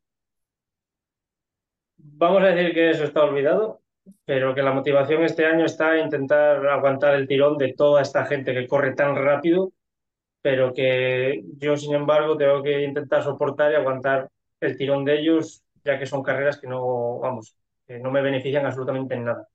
Vamos 2.02 2.44
a 2.44 2.48
decir 2.48 2.74
que 2.74 2.90
eso 2.92 3.04
está 3.04 3.24
olvidado, 3.24 3.82
pero 4.26 4.56
que 4.56 4.62
la 4.62 4.72
motivación 4.72 5.24
este 5.24 5.46
año 5.46 5.66
está 5.66 5.98
en 5.98 6.06
intentar 6.06 6.66
aguantar 6.68 7.16
el 7.16 7.28
tirón 7.28 7.58
de 7.58 7.74
toda 7.74 8.02
esta 8.02 8.26
gente 8.26 8.54
que 8.54 8.68
corre 8.68 8.94
tan 8.94 9.16
rápido, 9.16 9.72
pero 10.42 10.74
que 10.74 11.44
yo, 11.58 11.76
sin 11.78 11.94
embargo, 11.94 12.38
tengo 12.38 12.64
que 12.64 12.84
intentar 12.84 13.24
soportar 13.24 13.72
y 13.72 13.76
aguantar 13.76 14.30
el 14.62 14.78
tirón 14.78 15.06
de 15.06 15.20
ellos, 15.20 15.64
ya 15.84 16.00
que 16.00 16.06
son 16.06 16.24
carreras 16.24 16.60
que 16.60 16.68
no, 16.68 17.20
vamos, 17.20 17.56
que 17.86 18.00
no 18.00 18.12
me 18.12 18.22
benefician 18.22 18.66
absolutamente 18.66 19.16
en 19.16 19.26
nada. 19.26 19.48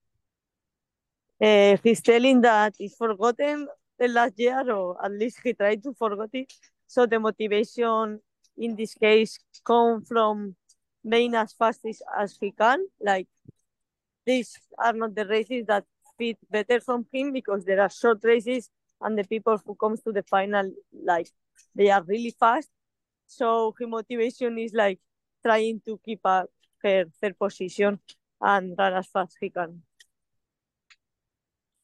Uh, 1.40 1.76
he's 1.82 2.00
telling 2.00 2.40
that 2.40 2.74
he's 2.78 2.96
forgotten 2.96 3.66
the 3.98 4.08
last 4.08 4.38
year, 4.38 4.70
or 4.70 4.96
at 5.04 5.10
least 5.12 5.40
he 5.42 5.52
tried 5.52 5.82
to 5.82 5.92
forget 5.92 6.30
it. 6.32 6.52
So 6.86 7.06
the 7.06 7.18
motivation 7.18 8.20
in 8.56 8.76
this 8.76 8.94
case 8.94 9.38
come 9.64 10.02
from 10.02 10.54
being 11.08 11.34
as 11.34 11.52
fast 11.52 11.80
as, 11.88 12.02
as 12.18 12.36
he 12.40 12.50
can. 12.50 12.86
Like 13.00 13.28
these 14.26 14.58
are 14.78 14.92
not 14.92 15.14
the 15.14 15.26
races 15.26 15.66
that 15.66 15.84
fit 16.18 16.38
better 16.50 16.80
from 16.80 17.06
him 17.12 17.32
because 17.32 17.64
there 17.64 17.80
are 17.80 17.90
short 17.90 18.18
races 18.22 18.70
and 19.00 19.18
the 19.18 19.24
people 19.24 19.60
who 19.64 19.74
comes 19.74 20.02
to 20.02 20.12
the 20.12 20.22
final 20.22 20.70
like 21.04 21.28
they 21.74 21.90
are 21.90 22.02
really 22.02 22.34
fast. 22.38 22.68
So 23.26 23.74
his 23.78 23.88
motivation 23.88 24.58
is 24.58 24.72
like 24.72 25.00
trying 25.44 25.80
to 25.86 26.00
keep 26.04 26.20
up 26.24 26.46
her 26.82 27.04
third 27.20 27.38
position 27.38 27.98
and 28.40 28.74
run 28.78 28.94
as 28.94 29.06
fast 29.08 29.32
as 29.32 29.36
he 29.40 29.50
can. 29.50 29.82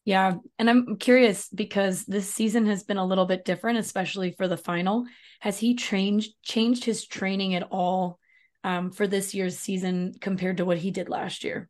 Yeah. 0.05 0.37
And 0.59 0.71
I'm 0.71 0.97
curious 0.97 1.49
because 1.49 2.05
this 2.05 2.33
season 2.33 2.67
has 2.67 2.83
been 2.83 2.97
a 2.97 3.07
little 3.07 3.27
bit 3.27 3.45
different, 3.45 3.79
especially 3.79 4.33
for 4.33 4.49
the 4.49 4.57
final. 4.57 5.05
Has 5.41 5.59
he 5.59 5.75
changed 5.75 6.35
changed 6.43 6.85
his 6.85 7.07
training 7.07 7.55
at 7.55 7.69
all 7.71 8.20
um, 8.64 8.90
for 8.90 9.07
this 9.07 9.35
year's 9.35 9.59
season 9.59 10.14
compared 10.21 10.57
to 10.57 10.64
what 10.64 10.79
he 10.79 10.90
did 10.90 11.09
last 11.09 11.45
year? 11.45 11.69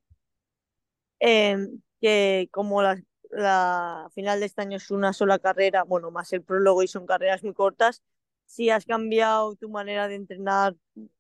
Eh, 1.21 1.57
que 2.01 2.49
como 2.51 2.83
la, 2.83 2.97
la 3.31 4.09
final 4.15 4.41
de 4.41 4.47
este 4.47 4.63
año 4.63 4.77
es 4.77 4.91
una 4.91 5.13
sola 5.13 5.39
carrera, 5.39 5.85
bueno, 5.85 6.11
más 6.11 6.33
el 6.33 6.43
prólogo 6.43 6.83
y 6.83 6.89
son 6.89 7.07
carreras 7.07 7.43
muy 7.45 7.55
cortas, 7.55 8.03
si 8.47 8.71
has 8.71 8.85
cambiado 8.85 9.55
tu 9.55 9.69
manera 9.69 10.09
de 10.09 10.17
entrenar 10.17 10.75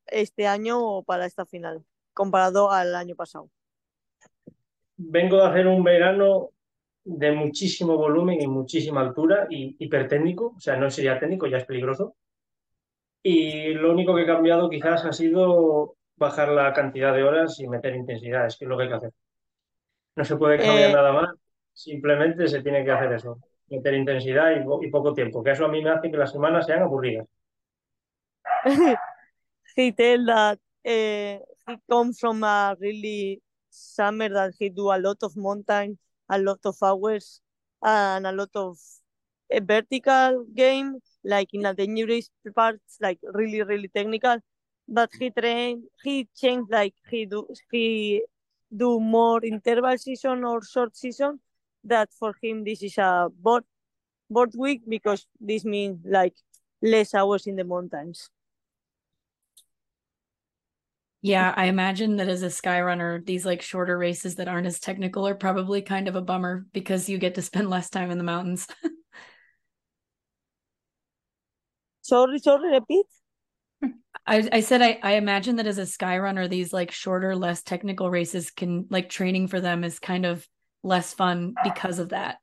este 0.06 0.46
año 0.46 0.82
o 0.82 1.02
para 1.04 1.26
esta 1.26 1.46
final, 1.46 1.84
comparado 2.12 2.70
al 2.70 2.94
año 2.94 3.14
pasado. 3.14 3.48
Vengo 4.96 5.36
de 5.36 5.46
hacer 5.46 5.66
un 5.66 5.84
verano 5.84 6.50
de 7.04 7.32
muchísimo 7.32 7.96
volumen 7.96 8.40
y 8.40 8.46
muchísima 8.46 9.00
altura 9.00 9.46
y 9.48 9.76
hipertécnico, 9.78 10.54
o 10.56 10.60
sea, 10.60 10.76
no 10.76 10.90
sería 10.90 11.18
técnico, 11.18 11.46
ya 11.46 11.58
es 11.58 11.64
peligroso. 11.64 12.16
Y 13.22 13.72
lo 13.74 13.92
único 13.92 14.14
que 14.14 14.22
he 14.22 14.26
cambiado 14.26 14.68
quizás 14.70 15.04
ha 15.06 15.12
sido 15.12 15.96
bajar 16.16 16.48
la 16.50 16.72
cantidad 16.74 17.14
de 17.14 17.22
horas 17.24 17.58
y 17.60 17.66
meter 17.68 17.96
intensidad, 17.96 18.46
es 18.46 18.56
que 18.58 18.64
es 18.66 18.68
lo 18.68 18.76
que 18.76 18.82
hay 18.84 18.88
que 18.90 18.94
hacer. 18.96 19.12
No 20.16 20.24
se 20.24 20.36
puede 20.36 20.64
cambiar 20.64 20.90
Eh, 20.90 20.92
nada 20.92 21.12
más, 21.12 21.30
simplemente 21.72 22.46
se 22.48 22.62
tiene 22.62 22.84
que 22.84 22.92
hacer 22.92 23.12
eso, 23.12 23.38
meter 23.68 23.94
intensidad 23.94 24.52
y, 24.56 24.64
po- 24.64 24.82
y 24.82 24.90
poco 24.90 25.14
tiempo, 25.14 25.42
que 25.42 25.50
eso 25.52 25.64
a 25.64 25.68
mí 25.68 25.82
me 25.82 25.90
hace 25.90 26.10
que 26.10 26.16
las 26.16 26.30
semanas 26.32 26.66
sean 26.66 26.82
aburridas. 26.82 27.26
he 29.76 29.92
tell 29.92 30.26
that 30.26 30.58
uh, 30.86 31.38
he 31.68 31.76
comes 31.90 32.18
from 32.20 32.42
a 32.44 32.76
really 32.80 33.40
summer 33.70 34.28
that 34.28 34.52
he 34.58 34.68
do 34.68 34.90
a 34.90 34.98
lot 34.98 35.18
of 35.22 35.36
mountain, 35.36 35.98
a 36.30 36.38
lot 36.38 36.60
of 36.64 36.76
hours, 36.82 37.40
and 37.82 38.26
a 38.26 38.32
lot 38.32 38.50
of 38.54 38.78
a 39.50 39.60
vertical 39.60 40.44
game, 40.54 40.98
like 41.24 41.48
in 41.52 41.66
a 41.66 41.74
dangerous 41.74 42.30
parts, 42.54 42.98
like 43.00 43.18
really 43.34 43.62
really 43.62 43.88
technical. 43.88 44.38
But 44.88 45.10
he 45.18 45.30
train, 45.30 45.84
he 46.02 46.28
changed 46.36 46.70
like 46.70 46.94
he 47.10 47.26
do 47.26 47.46
he 47.70 48.24
do 48.74 49.00
more 49.00 49.44
interval 49.44 49.96
season 49.98 50.44
or 50.44 50.62
short 50.64 50.96
season. 50.96 51.40
That 51.84 52.10
for 52.12 52.34
him 52.42 52.64
this 52.64 52.82
is 52.82 52.98
a 52.98 53.28
board 53.32 53.64
board 54.30 54.52
week 54.56 54.82
because 54.88 55.26
this 55.40 55.64
means 55.64 55.98
like 56.04 56.34
less 56.82 57.14
hours 57.14 57.46
in 57.46 57.56
the 57.56 57.64
mountains. 57.64 58.30
Yeah, 61.22 61.52
I 61.54 61.66
imagine 61.66 62.16
that 62.16 62.28
as 62.28 62.42
a 62.42 62.50
sky 62.50 62.80
runner, 62.80 63.20
these 63.20 63.44
like 63.44 63.60
shorter 63.60 63.98
races 63.98 64.36
that 64.36 64.48
aren't 64.48 64.66
as 64.66 64.80
technical 64.80 65.28
are 65.28 65.34
probably 65.34 65.82
kind 65.82 66.08
of 66.08 66.16
a 66.16 66.22
bummer 66.22 66.66
because 66.72 67.10
you 67.10 67.18
get 67.18 67.34
to 67.34 67.42
spend 67.42 67.68
less 67.68 67.90
time 67.90 68.10
in 68.10 68.16
the 68.18 68.24
mountains. 68.24 68.66
Sorry, 72.10 72.40
sorry, 72.40 72.72
repeat. 72.72 73.06
I, 74.26 74.48
I 74.50 74.60
said 74.62 74.82
I, 74.82 74.98
I 75.00 75.12
imagine 75.12 75.54
that 75.56 75.68
as 75.68 75.78
a 75.78 75.86
sky 75.86 76.18
runner, 76.18 76.48
these 76.48 76.72
like 76.72 76.90
shorter, 76.90 77.36
less 77.36 77.62
technical 77.62 78.10
races 78.10 78.50
can 78.50 78.86
like 78.90 79.08
training 79.08 79.46
for 79.46 79.60
them 79.60 79.84
is 79.84 80.00
kind 80.00 80.26
of 80.26 80.44
less 80.82 81.14
fun 81.14 81.54
because 81.62 82.00
of 82.00 82.08
that. 82.08 82.38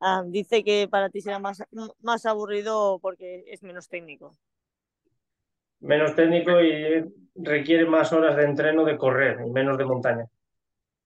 Ah, 0.00 0.22
dice 0.22 0.62
que 0.64 0.86
para 0.86 1.10
ti 1.10 1.20
será 1.20 1.40
más, 1.40 1.60
más 2.02 2.24
aburrido 2.24 3.00
porque 3.02 3.42
es 3.48 3.64
menos 3.64 3.88
técnico. 3.88 4.36
Menos 5.80 6.14
técnico 6.14 6.52
y 6.60 7.02
requiere 7.34 7.84
más 7.84 8.12
horas 8.12 8.36
de 8.36 8.44
entreno 8.44 8.84
de 8.84 8.96
correr 8.96 9.40
y 9.44 9.50
menos 9.50 9.76
de 9.76 9.86
montaña. 9.86 10.26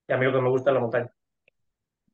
Y 0.06 0.12
a 0.12 0.18
mí 0.18 0.26
lo 0.26 0.32
que 0.34 0.42
me 0.42 0.50
gusta 0.50 0.70
es 0.70 0.74
la 0.74 0.80
montaña. 0.80 1.10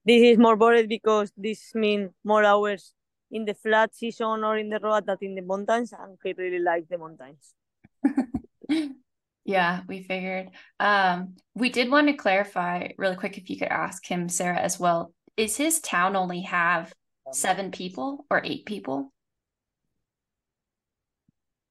This 0.06 0.22
is 0.22 0.38
more 0.38 0.56
bored 0.56 0.88
because 0.88 1.32
this 1.36 1.74
means 1.74 2.12
more 2.22 2.46
hours 2.46 2.94
in 3.30 3.44
the 3.44 3.54
flat 3.54 3.94
season 3.94 4.44
or 4.44 4.56
in 4.58 4.68
the 4.70 4.78
road 4.80 5.06
than 5.06 5.18
in 5.20 5.34
the 5.34 5.42
mountains, 5.42 5.92
and 5.92 6.18
he 6.22 6.32
really 6.37 6.58
likes 6.58 6.88
the 6.88 6.99
mountains. 6.99 7.54
Yeah, 9.44 9.80
we 9.88 10.02
figured. 10.02 10.50
Um, 10.78 11.37
we 11.54 11.70
did 11.70 11.90
want 11.90 12.06
to 12.06 12.12
clarify 12.12 12.88
really 12.99 13.16
quick 13.16 13.37
if 13.37 13.50
you 13.50 13.58
could 13.58 13.68
ask 13.68 14.06
him, 14.06 14.28
Sara, 14.28 14.58
as 14.58 14.78
well. 14.78 15.12
Is 15.37 15.56
his 15.56 15.80
town 15.80 16.14
only 16.14 16.42
have 16.42 16.92
seven 17.32 17.70
people 17.70 18.26
or 18.30 18.42
eight 18.44 18.66
people 18.66 19.12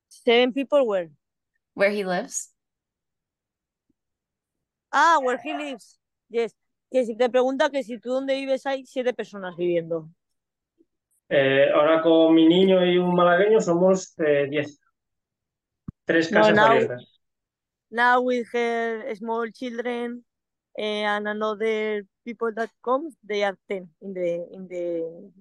Seven 0.09 0.51
people 0.51 0.85
where? 0.87 1.09
where 1.75 1.91
he 1.91 2.03
lives? 2.03 2.49
Ah, 4.91 5.19
where 5.21 5.37
he 5.37 5.53
lives. 5.53 5.97
Yes. 6.29 6.53
Que 6.91 7.05
si 7.05 7.15
te 7.15 7.29
pregunta 7.29 7.69
que 7.71 7.83
si 7.83 7.97
tú 7.99 8.09
donde 8.09 8.33
vives 8.35 8.65
hay 8.65 8.83
siete 8.85 9.13
personas 9.13 9.55
viviendo. 9.55 10.09
Eh, 11.29 11.69
ahora 11.73 12.01
con 12.01 12.33
mi 12.33 12.47
niño 12.47 12.83
y 12.85 12.97
un 12.97 13.13
malagueño 13.13 13.61
somos 13.61 14.13
eh, 14.19 14.47
10. 14.49 14.79
Tres 16.05 16.31
No, 16.31 16.51
now- 16.51 16.71
abiertas. 16.71 17.19
Now 17.91 18.21
with 18.21 18.47
her 18.53 19.15
small 19.15 19.49
children 19.51 20.23
eh, 20.77 21.03
and 21.05 21.27
another 21.27 22.03
people 22.25 22.51
that 22.55 22.69
come, 22.83 23.09
they 23.23 23.43
are 23.43 23.57
ten 23.67 23.89
in 24.01 24.13
the 24.13 24.45
in 24.53 24.67
the 24.67 25.31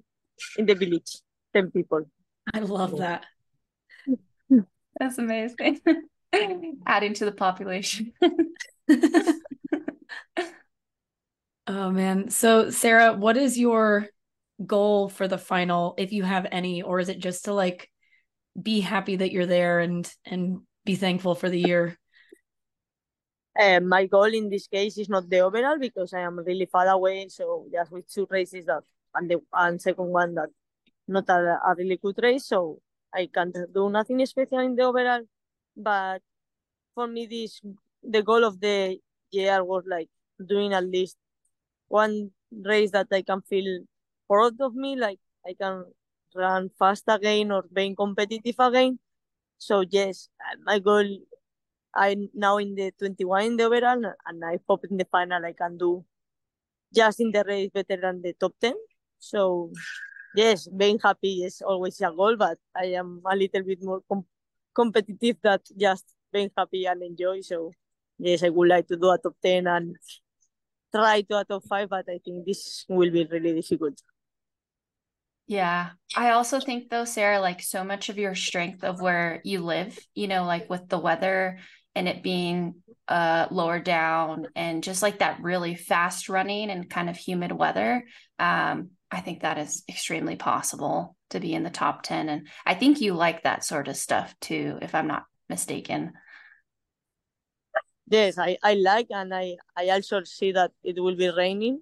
in 0.58 0.66
the 0.66 0.74
village. 0.74 1.20
Ten 1.52 1.70
people. 1.70 2.04
I 2.54 2.60
love 2.60 2.96
that. 2.98 3.26
That's 4.98 5.18
amazing. 5.18 5.80
Adding 6.86 7.14
to 7.14 7.24
the 7.26 7.32
population. 7.32 8.12
Oh 11.70 11.90
man. 11.90 12.30
So 12.30 12.70
Sara, 12.70 13.12
what 13.12 13.36
is 13.36 13.58
your 13.58 14.08
goal 14.64 15.08
for 15.08 15.28
the 15.28 15.38
final 15.38 15.94
if 15.98 16.12
you 16.12 16.24
have 16.24 16.46
any 16.50 16.82
or 16.82 16.98
is 16.98 17.08
it 17.08 17.18
just 17.18 17.44
to 17.44 17.52
like 17.52 17.90
be 18.60 18.80
happy 18.80 19.16
that 19.16 19.30
you're 19.30 19.46
there 19.46 19.78
and 19.80 20.10
and 20.24 20.60
be 20.84 20.96
thankful 20.96 21.34
for 21.34 21.48
the 21.48 21.60
year? 21.60 21.96
Uh, 23.58 23.80
my 23.80 24.06
goal 24.06 24.32
in 24.32 24.48
this 24.48 24.68
case 24.68 24.98
is 24.98 25.08
not 25.08 25.28
the 25.28 25.40
overall 25.40 25.78
because 25.78 26.14
I 26.14 26.20
am 26.20 26.38
really 26.38 26.66
far 26.66 26.86
away. 26.86 27.28
So 27.28 27.66
just 27.72 27.90
with 27.90 28.08
two 28.08 28.26
races 28.30 28.66
that 28.66 28.82
and 29.14 29.30
the 29.30 29.40
and 29.52 29.80
second 29.80 30.06
one 30.06 30.34
that 30.34 30.48
not 31.06 31.28
a, 31.28 31.58
a 31.66 31.74
really 31.76 31.96
good 31.96 32.18
race. 32.22 32.46
So 32.46 32.80
I 33.12 33.28
can't 33.32 33.56
do 33.74 33.90
nothing 33.90 34.24
special 34.26 34.58
in 34.58 34.76
the 34.76 34.82
overall. 34.84 35.22
But 35.76 36.22
for 36.94 37.06
me, 37.06 37.26
this 37.26 37.60
the 38.02 38.22
goal 38.22 38.44
of 38.44 38.60
the 38.60 38.98
year 39.30 39.64
was 39.64 39.84
like 39.86 40.08
doing 40.46 40.72
at 40.72 40.84
least 40.84 41.16
one 41.88 42.30
race 42.52 42.92
that 42.92 43.08
I 43.10 43.22
can 43.22 43.42
feel 43.42 43.84
proud 44.28 44.60
of 44.60 44.74
me, 44.74 44.96
like 44.96 45.20
I 45.46 45.54
can 45.54 45.84
run 46.34 46.70
fast 46.78 47.04
again 47.08 47.52
or 47.52 47.64
being 47.72 47.96
competitive 47.96 48.56
again. 48.58 48.98
So 49.58 49.84
yes, 49.88 50.28
my 50.64 50.78
goal 50.80 51.06
I'm 51.94 52.28
now 52.34 52.58
in 52.58 52.74
the 52.74 52.92
21 52.98 53.44
in 53.46 53.56
the 53.56 53.64
overall, 53.64 54.02
and 54.26 54.44
I 54.44 54.58
hope 54.68 54.84
in 54.90 54.96
the 54.98 55.06
final 55.10 55.44
I 55.44 55.52
can 55.52 55.78
do 55.78 56.04
just 56.94 57.20
in 57.20 57.30
the 57.32 57.44
race 57.46 57.70
better 57.72 57.96
than 58.00 58.22
the 58.22 58.32
top 58.34 58.54
10. 58.60 58.74
So, 59.18 59.72
yes, 60.36 60.68
being 60.68 60.98
happy 61.02 61.44
is 61.44 61.62
always 61.62 62.00
a 62.00 62.10
goal, 62.12 62.36
but 62.36 62.58
I 62.76 62.86
am 63.00 63.22
a 63.26 63.36
little 63.36 63.62
bit 63.62 63.82
more 63.82 64.00
com- 64.08 64.26
competitive 64.74 65.36
than 65.42 65.60
just 65.78 66.04
being 66.32 66.50
happy 66.56 66.86
and 66.86 67.02
enjoy. 67.02 67.40
So 67.42 67.72
yes, 68.18 68.42
I 68.42 68.50
would 68.50 68.68
like 68.68 68.88
to 68.88 68.96
do 68.96 69.10
a 69.10 69.18
top 69.18 69.36
ten 69.42 69.66
and 69.66 69.96
try 70.94 71.22
to 71.22 71.38
a 71.38 71.44
top 71.44 71.64
five, 71.68 71.88
but 71.88 72.06
I 72.08 72.18
think 72.24 72.46
this 72.46 72.84
will 72.88 73.10
be 73.10 73.26
really 73.30 73.54
difficult. 73.54 74.00
Yeah. 75.48 75.90
I 76.14 76.30
also 76.32 76.60
think 76.60 76.90
though, 76.90 77.06
Sara, 77.06 77.40
like 77.40 77.62
so 77.62 77.82
much 77.82 78.10
of 78.10 78.18
your 78.18 78.34
strength 78.34 78.84
of 78.84 79.00
where 79.00 79.40
you 79.44 79.60
live, 79.60 79.98
you 80.14 80.28
know, 80.28 80.44
like 80.44 80.68
with 80.68 80.88
the 80.88 80.98
weather 80.98 81.58
and 81.94 82.06
it 82.06 82.22
being 82.22 82.76
uh 83.08 83.48
lower 83.50 83.80
down 83.80 84.46
and 84.54 84.84
just 84.84 85.02
like 85.02 85.20
that 85.20 85.40
really 85.40 85.74
fast 85.74 86.28
running 86.28 86.68
and 86.70 86.90
kind 86.90 87.08
of 87.08 87.16
humid 87.16 87.50
weather. 87.50 88.04
Um, 88.38 88.90
I 89.10 89.22
think 89.22 89.40
that 89.40 89.56
is 89.56 89.84
extremely 89.88 90.36
possible 90.36 91.16
to 91.30 91.40
be 91.40 91.54
in 91.54 91.62
the 91.62 91.70
top 91.70 92.02
10. 92.02 92.28
And 92.28 92.48
I 92.66 92.74
think 92.74 93.00
you 93.00 93.14
like 93.14 93.44
that 93.44 93.64
sort 93.64 93.88
of 93.88 93.96
stuff 93.96 94.34
too, 94.40 94.78
if 94.82 94.94
I'm 94.94 95.06
not 95.06 95.24
mistaken. 95.48 96.12
Yes, 98.10 98.36
I, 98.38 98.58
I 98.62 98.74
like 98.74 99.06
and 99.10 99.34
I, 99.34 99.56
I 99.76 99.88
also 99.90 100.24
see 100.24 100.52
that 100.52 100.72
it 100.84 101.00
will 101.00 101.16
be 101.16 101.30
raining. 101.30 101.80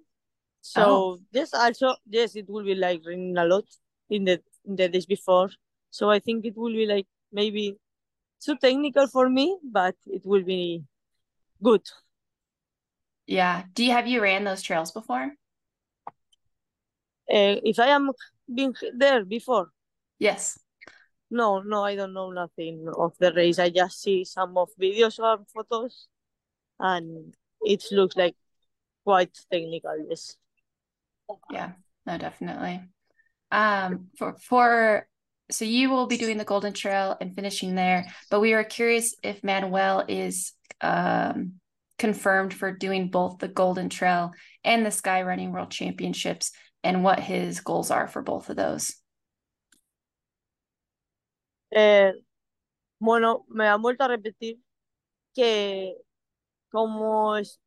So 0.61 0.83
Oh. 0.85 1.19
yes, 1.31 1.53
also 1.53 1.95
yes, 2.09 2.35
it 2.35 2.49
will 2.49 2.63
be 2.63 2.75
like 2.75 3.01
raining 3.05 3.37
a 3.37 3.45
lot 3.45 3.65
in 4.09 4.25
the 4.25 4.41
in 4.65 4.75
the 4.75 4.89
days 4.89 5.05
before. 5.05 5.49
So 5.91 6.09
I 6.09 6.19
think 6.19 6.45
it 6.45 6.55
will 6.57 6.73
be 6.73 6.85
like 6.85 7.07
maybe 7.31 7.77
too 8.41 8.55
technical 8.57 9.07
for 9.07 9.29
me, 9.29 9.57
but 9.63 9.95
it 10.05 10.25
will 10.25 10.43
be 10.43 10.83
good. 11.63 11.81
Yeah. 13.25 13.63
Do 13.73 13.83
you 13.83 13.91
have 13.91 14.07
you 14.07 14.21
ran 14.21 14.43
those 14.43 14.61
trails 14.61 14.91
before? 14.91 15.33
Uh, 17.29 17.59
if 17.63 17.79
I 17.79 17.87
am 17.87 18.11
been 18.53 18.73
there 18.93 19.25
before, 19.25 19.69
Yes. 20.19 20.57
no, 21.29 21.59
no, 21.61 21.83
I 21.83 21.95
don't 21.95 22.13
know 22.13 22.31
nothing 22.31 22.87
of 22.97 23.17
the 23.19 23.33
race. 23.33 23.59
I 23.59 23.69
just 23.69 24.01
see 24.01 24.23
some 24.23 24.57
of 24.57 24.69
videos 24.79 25.19
or 25.19 25.43
photos, 25.53 26.07
and 26.79 27.35
it 27.61 27.83
looks 27.91 28.15
like 28.15 28.35
quite 29.03 29.37
technical. 29.51 30.05
Yes. 30.09 30.37
Yeah. 31.51 31.71
No, 32.05 32.17
definitely. 32.17 32.81
Um 33.51 34.07
for 34.17 34.35
for 34.41 35.07
so 35.49 35.63
you 35.65 35.89
will 35.89 36.07
be 36.07 36.17
doing 36.17 36.37
the 36.37 36.43
Golden 36.43 36.73
Trail 36.73 37.15
and 37.21 37.33
finishing 37.33 37.75
there, 37.75 38.05
but 38.29 38.41
we 38.41 38.53
are 38.53 38.63
curious 38.63 39.15
if 39.23 39.43
Manuel 39.43 40.03
is 40.07 40.53
um 40.81 41.53
confirmed 41.97 42.53
for 42.53 42.71
doing 42.71 43.09
both 43.09 43.39
the 43.39 43.47
Golden 43.47 43.89
Trail 43.89 44.31
and 44.63 44.85
the 44.85 44.91
Sky 44.91 45.23
Running 45.23 45.51
World 45.51 45.71
Championships 45.71 46.51
and 46.83 47.03
what 47.03 47.19
his 47.19 47.59
goals 47.61 47.91
are 47.91 48.07
for 48.07 48.21
both 48.21 48.49
of 48.49 48.55
those. 48.55 48.95
Eh, 51.71 52.11
bueno, 52.99 53.45
me 53.49 53.65
han 53.67 53.81
vuelto 53.81 54.03
a 54.03 54.07
repetir 54.07 54.59
que 55.35 55.95
como 56.71 57.35
es, 57.37 57.59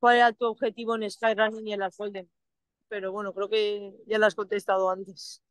cuál 0.00 0.16
era 0.16 0.32
tu 0.32 0.46
objetivo 0.46 0.94
en 0.94 1.10
Skyrunning 1.10 1.66
y 1.68 1.72
en 1.72 1.80
la 1.80 1.90
Golden, 1.96 2.28
pero 2.88 3.12
bueno, 3.12 3.32
creo 3.34 3.48
que 3.48 3.94
ya 4.06 4.18
lo 4.18 4.26
has 4.26 4.34
contestado 4.34 4.90
antes. 4.90 5.42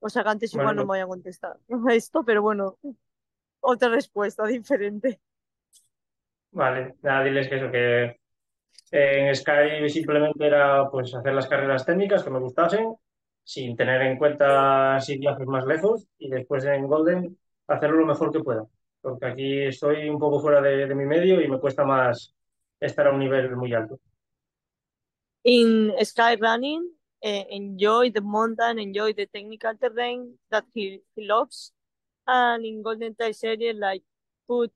O 0.00 0.10
sea 0.10 0.22
que 0.24 0.30
antes 0.30 0.54
igual 0.54 0.76
Bueno, 0.76 0.76
no 0.76 0.84
me 0.84 0.90
vayan 0.90 1.06
a 1.06 1.08
contestar 1.08 1.58
esto, 1.90 2.24
pero 2.24 2.42
bueno, 2.42 2.78
otra 3.60 3.90
respuesta 3.90 4.46
diferente. 4.46 5.20
vale, 6.50 6.94
nada, 7.02 7.24
diles 7.24 7.48
que 7.48 7.56
eso, 7.56 7.70
que 7.70 8.16
en 8.92 9.34
Sky 9.36 9.88
simplemente 9.90 10.46
era 10.46 10.88
pues 10.90 11.14
hacer 11.14 11.34
las 11.34 11.48
carreras 11.48 11.86
técnicas 11.86 12.24
que 12.24 12.30
me 12.30 12.40
gustasen, 12.40 12.96
sin 13.44 13.76
tener 13.76 14.02
en 14.02 14.18
cuenta 14.18 15.00
si 15.00 15.18
viajes 15.18 15.46
más 15.46 15.66
lejos, 15.66 16.08
y 16.18 16.30
después 16.30 16.64
en 16.64 16.86
Golden 16.88 17.38
hacerlo 17.68 17.98
lo 18.00 18.06
mejor 18.06 18.32
que 18.32 18.40
pueda, 18.40 18.66
porque 19.02 19.26
aquí 19.26 19.62
estoy 19.64 20.08
un 20.08 20.18
poco 20.18 20.40
fuera 20.40 20.60
de, 20.62 20.86
de 20.86 20.94
mi 20.94 21.06
medio 21.06 21.40
y 21.40 21.48
me 21.48 21.60
cuesta 21.60 21.84
más 21.84 22.34
estar 22.80 23.06
a 23.08 23.12
un 23.12 23.20
nivel 23.20 23.56
muy 23.56 23.74
alto. 23.74 24.00
In 25.48 25.94
Skyrunning, 26.02 26.82
eh, 27.22 27.44
enjoy 27.48 28.10
the 28.10 28.20
mountain, 28.20 28.78
enjoy 28.78 29.14
the 29.14 29.24
technical 29.24 29.74
terrain 29.80 30.36
that 30.50 30.66
he, 30.74 31.00
he 31.16 31.26
loves, 31.26 31.72
and 32.26 32.66
in 32.66 32.82
Golden 32.82 33.14
Trail 33.14 33.32
Series, 33.32 33.74
like 33.74 34.02
put 34.46 34.70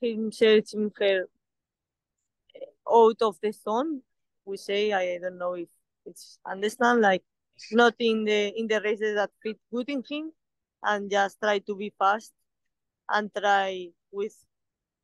himself 0.00 0.64
in 0.72 0.90
her 0.98 1.26
out 2.90 3.20
of 3.20 3.38
the 3.42 3.52
zone. 3.52 4.00
We 4.46 4.56
say 4.56 4.94
I 4.94 5.18
don't 5.18 5.36
know 5.36 5.54
if 5.54 5.68
it's 6.06 6.38
understand 6.46 7.02
like 7.02 7.22
not 7.70 7.94
in 7.98 8.24
the 8.24 8.58
in 8.58 8.66
the 8.66 8.80
races 8.80 9.16
that 9.16 9.30
fit 9.42 9.58
good 9.70 9.90
in 9.90 10.02
him, 10.08 10.32
and 10.82 11.10
just 11.10 11.38
try 11.38 11.58
to 11.58 11.76
be 11.76 11.92
fast 11.98 12.32
and 13.10 13.30
try 13.36 13.90
with 14.10 14.36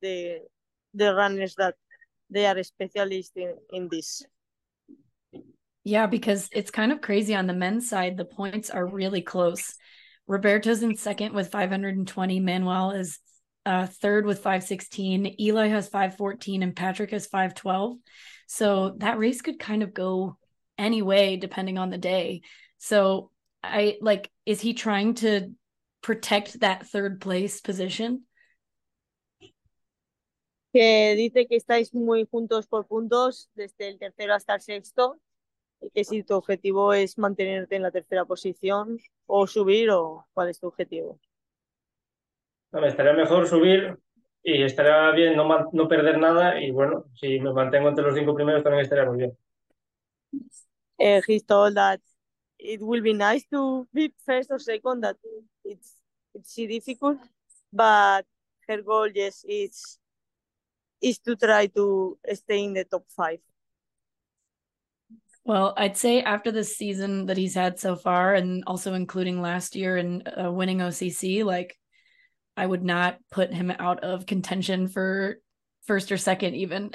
the 0.01 0.49
the 0.95 1.15
runners 1.15 1.57
that 1.57 1.75
they 2.31 2.47
are 2.47 2.63
specialists 2.63 3.37
in, 3.37 3.55
in 3.71 3.89
this. 3.91 4.25
Yeah, 5.85 6.07
because 6.07 6.49
it's 6.53 6.71
kind 6.71 6.93
of 6.93 7.01
crazy 7.01 7.35
on 7.35 7.47
the 7.47 7.55
men's 7.55 7.89
side. 7.89 8.17
The 8.17 8.25
points 8.25 8.71
are 8.71 8.87
really 8.87 9.23
close. 9.23 9.75
Roberto's 10.27 10.83
in 10.83 10.97
second 10.97 11.33
with 11.33 11.51
520. 11.51 12.41
Manuel 12.41 12.91
is 12.93 13.19
uh, 13.65 13.87
third 13.87 14.27
with 14.27 14.39
516. 14.39 15.37
Eli 15.41 15.69
has 15.69 15.89
514 15.89 16.63
and 16.63 16.77
Patrick 16.77 17.11
has 17.11 17.27
512. 17.27 17.97
So 18.47 18.95
that 18.99 19.19
race 19.19 19.43
could 19.43 19.59
kind 19.59 19.83
of 19.83 19.95
go 19.95 20.37
any 20.77 21.03
way 21.03 21.37
depending 21.37 21.79
on 21.79 21.91
the 21.91 21.99
day. 21.99 22.43
So 22.79 23.31
I 23.63 23.97
like, 24.01 24.31
is 24.47 24.61
he 24.61 24.75
trying 24.75 25.15
to 25.15 25.53
protect 26.03 26.61
that 26.61 26.87
third 26.87 27.21
place 27.21 27.61
position? 27.61 28.25
Que 30.73 31.17
dice 31.17 31.49
que 31.49 31.59
estáis 31.59 31.93
muy 31.93 32.27
juntos 32.27 32.69
por 32.69 32.87
puntos, 32.87 33.49
desde 33.57 33.89
el 33.89 33.99
tercero 33.99 34.35
hasta 34.35 34.55
el 34.55 34.61
sexto, 34.61 35.19
que 35.95 36.05
si 36.05 36.23
tu 36.23 36.35
objetivo 36.35 36.93
es 36.93 37.19
mantenerte 37.19 37.77
en 37.77 37.83
la 37.83 37.91
tercera 37.91 38.25
posición 38.25 38.99
o 39.27 39.47
subir, 39.47 39.91
o 39.91 40.27
cuál 40.33 40.49
es 40.51 40.61
tu 40.61 40.67
objetivo. 40.69 41.19
No, 42.73 42.81
me 42.81 42.89
estaría 42.89 43.13
mejor 43.13 43.47
subir 43.49 43.99
y 44.43 44.63
estaría 44.63 45.11
bien 45.13 45.37
no, 45.37 45.71
no 45.73 45.89
perder 45.89 46.19
nada 46.19 46.61
y 46.61 46.71
bueno, 46.71 47.05
si 47.15 47.41
me 47.41 47.53
mantengo 47.53 47.89
entre 47.89 48.05
los 48.05 48.15
cinco 48.15 48.35
primeros 48.35 48.63
también 48.63 48.83
estaría 48.83 49.05
muy 49.05 49.19
bien. 49.19 49.37
uh, 51.01 51.21
he's 51.27 51.45
told 51.45 51.75
that 51.75 52.01
it 52.59 52.81
will 52.81 53.03
be 53.03 53.15
nice 53.15 53.45
to 53.51 53.89
be 53.93 54.13
first 54.25 54.51
or 54.51 54.61
second 54.61 55.03
that 55.03 55.17
it's 55.65 55.97
it's 56.35 56.55
difficult 56.55 57.19
but 57.73 58.25
her 58.69 58.83
goal 58.83 59.09
yes 59.09 59.45
is 59.49 59.99
is 61.01 61.19
to 61.19 61.35
try 61.37 61.67
to 61.67 62.19
stay 62.35 62.65
in 62.65 62.75
the 62.75 62.85
top 62.85 63.05
five 63.09 63.41
Well, 65.51 65.75
I'd 65.77 65.97
say 65.97 66.23
after 66.23 66.53
the 66.53 66.63
season 66.63 67.27
that 67.27 67.37
he's 67.37 67.57
had 67.57 67.81
so 67.81 67.97
far, 67.97 68.35
and 68.35 68.63
also 68.69 68.95
including 68.95 69.43
last 69.43 69.75
year 69.75 69.97
and 69.97 70.23
uh, 70.29 70.53
winning 70.53 70.79
OCC, 70.79 71.43
like 71.43 71.77
I 72.57 72.65
would 72.65 72.85
not 72.85 73.19
put 73.33 73.53
him 73.53 73.73
out 73.77 74.05
of 74.05 74.27
contention 74.27 74.87
for 74.87 75.41
first 75.89 76.13
or 76.13 76.19
second, 76.19 76.55
even. 76.55 76.93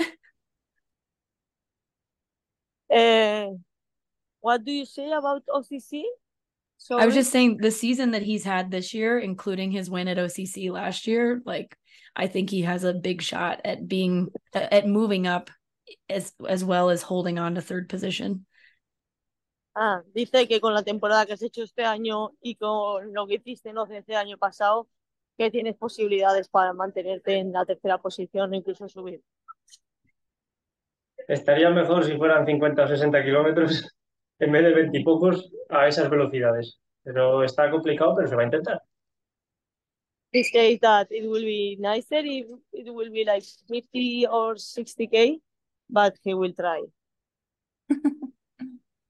uh, 2.89 3.47
what 4.39 4.63
do 4.63 4.71
you 4.71 4.85
say 4.85 5.11
about 5.11 5.43
OCC 5.49 6.03
so 6.77 6.97
I 6.97 7.05
was 7.05 7.15
just 7.15 7.33
saying 7.33 7.57
the 7.57 7.71
season 7.71 8.11
that 8.11 8.21
he's 8.21 8.45
had 8.45 8.71
this 8.71 8.93
year, 8.93 9.19
including 9.19 9.71
his 9.71 9.89
win 9.89 10.07
at 10.07 10.15
OCC 10.15 10.71
last 10.71 11.07
year, 11.07 11.41
like 11.45 11.75
I 12.15 12.27
think 12.27 12.51
he 12.51 12.61
has 12.61 12.85
a 12.85 12.93
big 12.93 13.21
shot 13.21 13.59
at 13.65 13.85
being 13.85 14.29
at 14.53 14.87
moving 14.87 15.27
up 15.27 15.49
as 16.09 16.33
as 16.47 16.63
well 16.63 16.89
as 16.89 17.03
holding 17.03 17.39
on 17.39 17.55
to 17.55 17.61
third 17.61 17.87
position. 17.89 18.45
ah, 19.75 20.01
dice 20.13 20.47
que 20.47 20.59
con 20.59 20.73
la 20.73 20.83
temporada 20.83 21.25
que 21.25 21.33
has 21.33 21.41
hecho 21.41 21.63
este 21.63 21.83
año 21.83 22.31
y 22.41 22.55
con 22.55 23.13
lo 23.13 23.27
que 23.27 23.35
hiciste 23.35 23.73
no 23.73 23.85
este 23.85 24.15
año 24.15 24.37
pasado 24.37 24.87
que 25.37 25.51
tienes 25.51 25.75
posibilidades 25.75 26.47
para 26.47 26.73
mantenerte 26.73 27.35
en 27.35 27.51
la 27.51 27.65
tercera 27.65 27.97
posición 27.97 28.51
o 28.51 28.55
incluso 28.55 28.87
subir 28.87 29.21
Estaría 31.27 31.69
mejor 31.71 32.05
si 32.05 32.15
fueran 32.17 32.45
50 32.45 32.83
o 32.83 32.87
60 32.87 33.23
kilómetros 33.23 33.89
en 34.39 34.51
vez 34.51 34.63
de 34.63 34.73
20 34.73 34.97
y 34.99 35.03
pocos 35.03 35.51
a 35.69 35.87
esas 35.87 36.09
velocidades. 36.09 36.79
Pero 37.03 37.43
está 37.43 37.69
complicado, 37.71 38.13
pero 38.15 38.27
se 38.27 38.35
va 38.35 38.43
a 38.43 38.45
intentar. 38.45 38.81
he 40.35 40.43
says 40.43 40.79
that 40.81 41.07
it 41.11 41.29
will 41.29 41.45
be 41.45 41.77
nicer 41.79 42.19
if 42.19 42.47
it 42.73 42.93
will 42.93 43.09
be 43.09 43.23
like 43.23 43.43
50 43.69 44.27
or 44.27 44.55
60k, 44.55 45.39
but 45.89 46.15
he 46.23 46.33
will 46.33 46.53
try. 46.53 46.81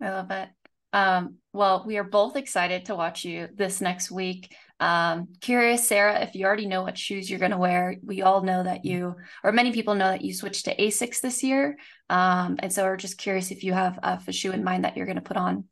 I 0.01 0.09
love 0.09 0.31
it. 0.31 0.49
Um, 0.93 1.35
well, 1.51 1.83
we 1.85 1.97
are 1.97 2.03
both 2.03 2.37
excited 2.37 2.85
to 2.85 2.95
watch 2.95 3.25
you 3.25 3.49
this 3.53 3.81
next 3.81 4.11
week. 4.11 4.55
Um, 4.79 5.27
curious, 5.41 5.87
Sara, 5.87 6.21
if 6.21 6.35
you 6.35 6.45
already 6.45 6.67
know 6.67 6.83
what 6.83 6.97
shoes 6.97 7.29
you're 7.29 7.39
going 7.39 7.51
to 7.51 7.57
wear. 7.57 7.97
We 8.03 8.21
all 8.21 8.43
know 8.43 8.63
that 8.63 8.85
you, 8.85 9.15
or 9.43 9.51
many 9.51 9.71
people 9.71 9.95
know 9.95 10.11
that 10.11 10.23
you 10.23 10.33
switched 10.33 10.65
to 10.65 10.75
Asics 10.75 11.21
this 11.21 11.43
year. 11.43 11.77
Um, 12.09 12.57
and 12.59 12.71
so 12.71 12.83
we're 12.83 12.97
just 12.97 13.17
curious 13.17 13.51
if 13.51 13.63
you 13.63 13.73
have 13.73 13.99
a 14.03 14.31
shoe 14.31 14.51
in 14.51 14.63
mind 14.63 14.85
that 14.85 14.95
you're 14.95 15.05
going 15.05 15.15
to 15.15 15.21
put 15.21 15.37
on. 15.37 15.65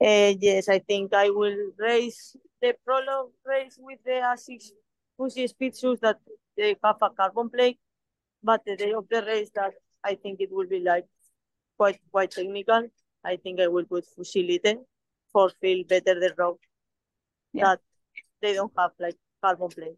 Uh, 0.00 0.34
yes, 0.40 0.68
I 0.68 0.80
think 0.80 1.14
I 1.14 1.30
will 1.30 1.56
race 1.78 2.36
the 2.60 2.74
prologue 2.84 3.30
race 3.44 3.78
with 3.80 3.98
the 4.04 4.12
Asics 4.12 4.70
Fujispeed 5.18 5.78
shoes 5.78 6.00
that 6.00 6.18
they 6.56 6.76
have 6.82 6.96
a 7.00 7.10
carbon 7.10 7.50
plate, 7.50 7.78
but 8.42 8.64
the 8.64 8.76
day 8.76 8.92
of 8.92 9.08
the 9.08 9.22
race 9.22 9.50
that 9.54 9.72
I 10.04 10.14
think 10.16 10.40
it 10.40 10.50
will 10.52 10.66
be 10.66 10.80
like 10.80 11.06
quite 11.76 12.00
quite 12.10 12.30
technical. 12.30 12.88
I 13.24 13.36
think 13.36 13.60
I 13.60 13.68
will 13.68 13.84
put 13.84 14.04
Fuji 14.06 14.42
Lite 14.64 14.78
for 15.32 15.50
feel 15.60 15.84
better 15.84 16.18
the 16.18 16.34
road 16.36 16.58
Yeah. 17.52 17.64
that 17.64 17.80
they 18.40 18.54
don't 18.54 18.72
have 18.76 18.90
like 18.98 19.16
carbon 19.42 19.68
plate. 19.68 19.96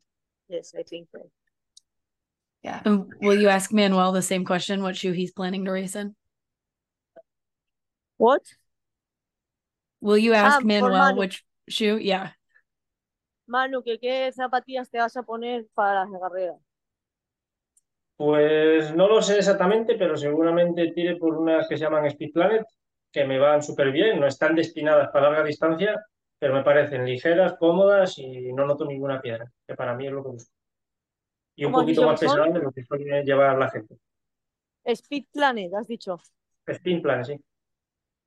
Yes, 0.49 0.75
I 0.79 0.83
think 0.83 1.09
so. 1.11 1.31
Yeah. 2.63 2.81
And 2.85 3.13
will 3.21 3.39
you 3.41 3.49
ask 3.49 3.73
Manuel 3.73 4.13
the 4.13 4.23
same 4.23 4.45
question? 4.45 4.83
What 4.83 4.97
shoe 4.97 5.13
he's 5.13 5.33
planning 5.33 5.65
to 5.65 5.73
race 5.73 5.97
in? 5.97 6.15
What? 8.17 8.43
Will 10.01 10.19
you 10.19 10.35
ask 10.35 10.59
Ah, 10.61 10.65
Manuel 10.65 10.93
Manu. 10.93 11.19
which 11.19 11.45
shoe? 11.69 11.97
Yeah. 11.99 12.31
Manu, 13.47 13.83
¿qué, 13.83 13.99
¿qué 14.01 14.33
zapatillas 14.33 14.91
te 14.91 14.99
vas 14.99 15.17
a 15.17 15.23
poner 15.23 15.67
para 15.75 16.05
la 16.07 16.19
carrera? 16.21 16.55
Pues 18.17 18.95
no 18.95 19.09
lo 19.09 19.21
sé 19.21 19.39
exactamente, 19.39 19.97
pero 19.97 20.17
seguramente 20.17 20.93
tire 20.93 21.17
por 21.17 21.37
unas 21.37 21.69
que 21.69 21.77
se 21.77 21.85
llaman 21.85 22.07
Speed 22.07 22.33
Planet, 22.33 22.65
que 23.11 23.25
me 23.25 23.39
van 23.39 23.63
súper 23.63 23.91
bien, 23.91 24.21
no 24.21 24.27
están 24.27 24.55
destinadas 24.55 25.09
para 25.11 25.31
larga 25.31 25.45
distancia, 25.45 26.05
pero 26.39 26.55
me 26.55 26.63
parecen 26.63 27.05
ligeras, 27.05 27.55
cómodas 27.59 28.19
y 28.19 28.53
no 28.53 28.67
noto 28.67 28.85
ninguna 28.85 29.21
piedra, 29.21 29.51
que 29.67 29.75
para 29.75 29.95
mí 29.95 30.07
es 30.07 30.13
lo 30.13 30.23
que 30.23 30.31
busco. 30.31 30.53
Y 31.57 31.65
un 31.65 31.73
¿Cómo 31.73 31.81
has 31.81 31.85
poquito 31.85 32.01
dicho 32.01 32.11
más 32.11 32.21
que 32.21 32.27
son? 32.27 32.37
pesado 32.37 32.53
de 32.55 32.65
lo 32.65 32.73
que 32.73 32.85
suele 32.85 33.25
llevar 33.25 33.59
la 33.59 33.71
gente. 33.71 33.97
Speed 34.85 35.25
Planet, 35.33 35.73
has 35.75 35.87
dicho. 35.87 36.19
Speed 36.69 37.03
Planet, 37.03 37.27
sí. 37.27 37.41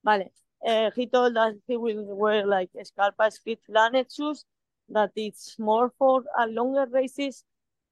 Vale. 0.04 0.32
Uh, 0.60 0.90
he 0.96 1.08
told 1.08 1.38
us 1.38 1.54
he 1.68 1.78
will 1.78 2.04
wear 2.16 2.46
like 2.46 2.72
Scarpa 2.84 3.30
Speed 3.30 3.60
Planet 3.66 4.12
shoes, 4.12 4.46
that 4.90 5.12
it's 5.16 5.60
more 5.60 5.92
for 5.98 6.24
uh, 6.40 6.48
longer 6.48 6.88
races, 6.90 7.44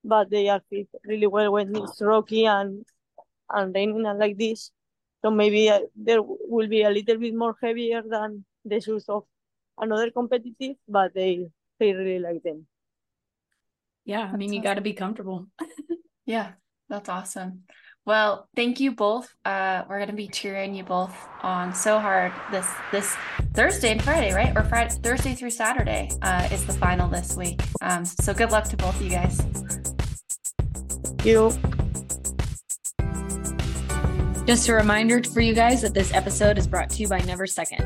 but 0.05 0.29
they 0.29 0.49
are 0.49 0.61
fit 0.69 0.87
really 1.03 1.27
well 1.27 1.51
when 1.51 1.75
it's 1.75 2.01
rocky 2.01 2.45
and 2.45 2.85
and 3.49 3.75
raining 3.75 4.05
and 4.05 4.19
like 4.19 4.37
this. 4.37 4.71
So 5.23 5.31
maybe 5.31 5.69
uh, 5.69 5.79
there 5.95 6.21
will 6.21 6.67
be 6.67 6.83
a 6.83 6.89
little 6.89 7.17
bit 7.17 7.35
more 7.35 7.55
heavier 7.61 8.03
than 8.07 8.45
the 8.63 8.79
shoes 8.79 9.05
of 9.09 9.23
another 9.77 10.11
competitive, 10.11 10.77
but 10.87 11.13
they 11.13 11.47
they 11.79 11.93
really 11.93 12.19
like 12.19 12.43
them. 12.43 12.67
Yeah. 14.05 14.29
I 14.31 14.37
mean, 14.37 14.49
That's 14.49 14.57
you 14.57 14.61
got 14.61 14.75
to 14.75 14.81
be 14.81 14.93
comfortable. 14.93 15.47
Yeah, 16.25 16.53
that's 16.89 17.07
awesome. 17.07 17.63
Well, 18.05 18.47
thank 18.55 18.79
you 18.79 18.91
both. 18.91 19.33
Uh, 19.43 19.83
we're 19.89 19.99
gonna 19.99 20.13
be 20.13 20.27
cheering 20.27 20.75
you 20.75 20.83
both 20.83 21.15
on 21.41 21.73
so 21.73 21.99
hard 21.99 22.31
this 22.51 22.67
this 22.91 23.15
Thursday 23.53 23.91
and 23.91 24.01
Friday, 24.01 24.33
right? 24.33 24.55
Or 24.55 24.63
Friday, 24.63 24.93
Thursday 25.01 25.33
through 25.33 25.51
Saturday 25.51 26.09
uh, 26.21 26.47
is 26.51 26.65
the 26.65 26.73
final 26.73 27.09
this 27.09 27.35
week. 27.35 27.61
Um, 27.81 28.05
so 28.05 28.33
good 28.33 28.51
luck 28.51 28.65
to 28.65 28.77
both 28.77 28.95
of 28.95 29.01
you 29.01 29.09
guys. 29.09 29.84
You 31.25 31.51
Just 34.45 34.69
a 34.69 34.75
reminder 34.75 35.23
for 35.23 35.41
you 35.41 35.55
guys 35.55 35.81
that 35.81 35.95
this 35.95 36.13
episode 36.13 36.59
is 36.59 36.67
brought 36.67 36.91
to 36.91 37.01
you 37.01 37.07
by 37.07 37.17
Never 37.21 37.47
Second. 37.47 37.81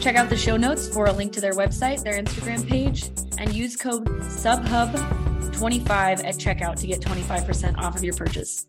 Check 0.00 0.16
out 0.16 0.30
the 0.30 0.38
show 0.38 0.56
notes 0.56 0.88
for 0.88 1.04
a 1.04 1.12
link 1.12 1.34
to 1.34 1.42
their 1.42 1.52
website, 1.52 2.02
their 2.02 2.14
Instagram 2.14 2.66
page, 2.66 3.10
and 3.36 3.52
use 3.52 3.76
code 3.76 4.06
SUBHUB25 4.06 6.24
at 6.24 6.36
checkout 6.36 6.76
to 6.76 6.86
get 6.86 7.02
25% 7.02 7.76
off 7.76 7.94
of 7.94 8.02
your 8.02 8.14
purchase. 8.14 8.66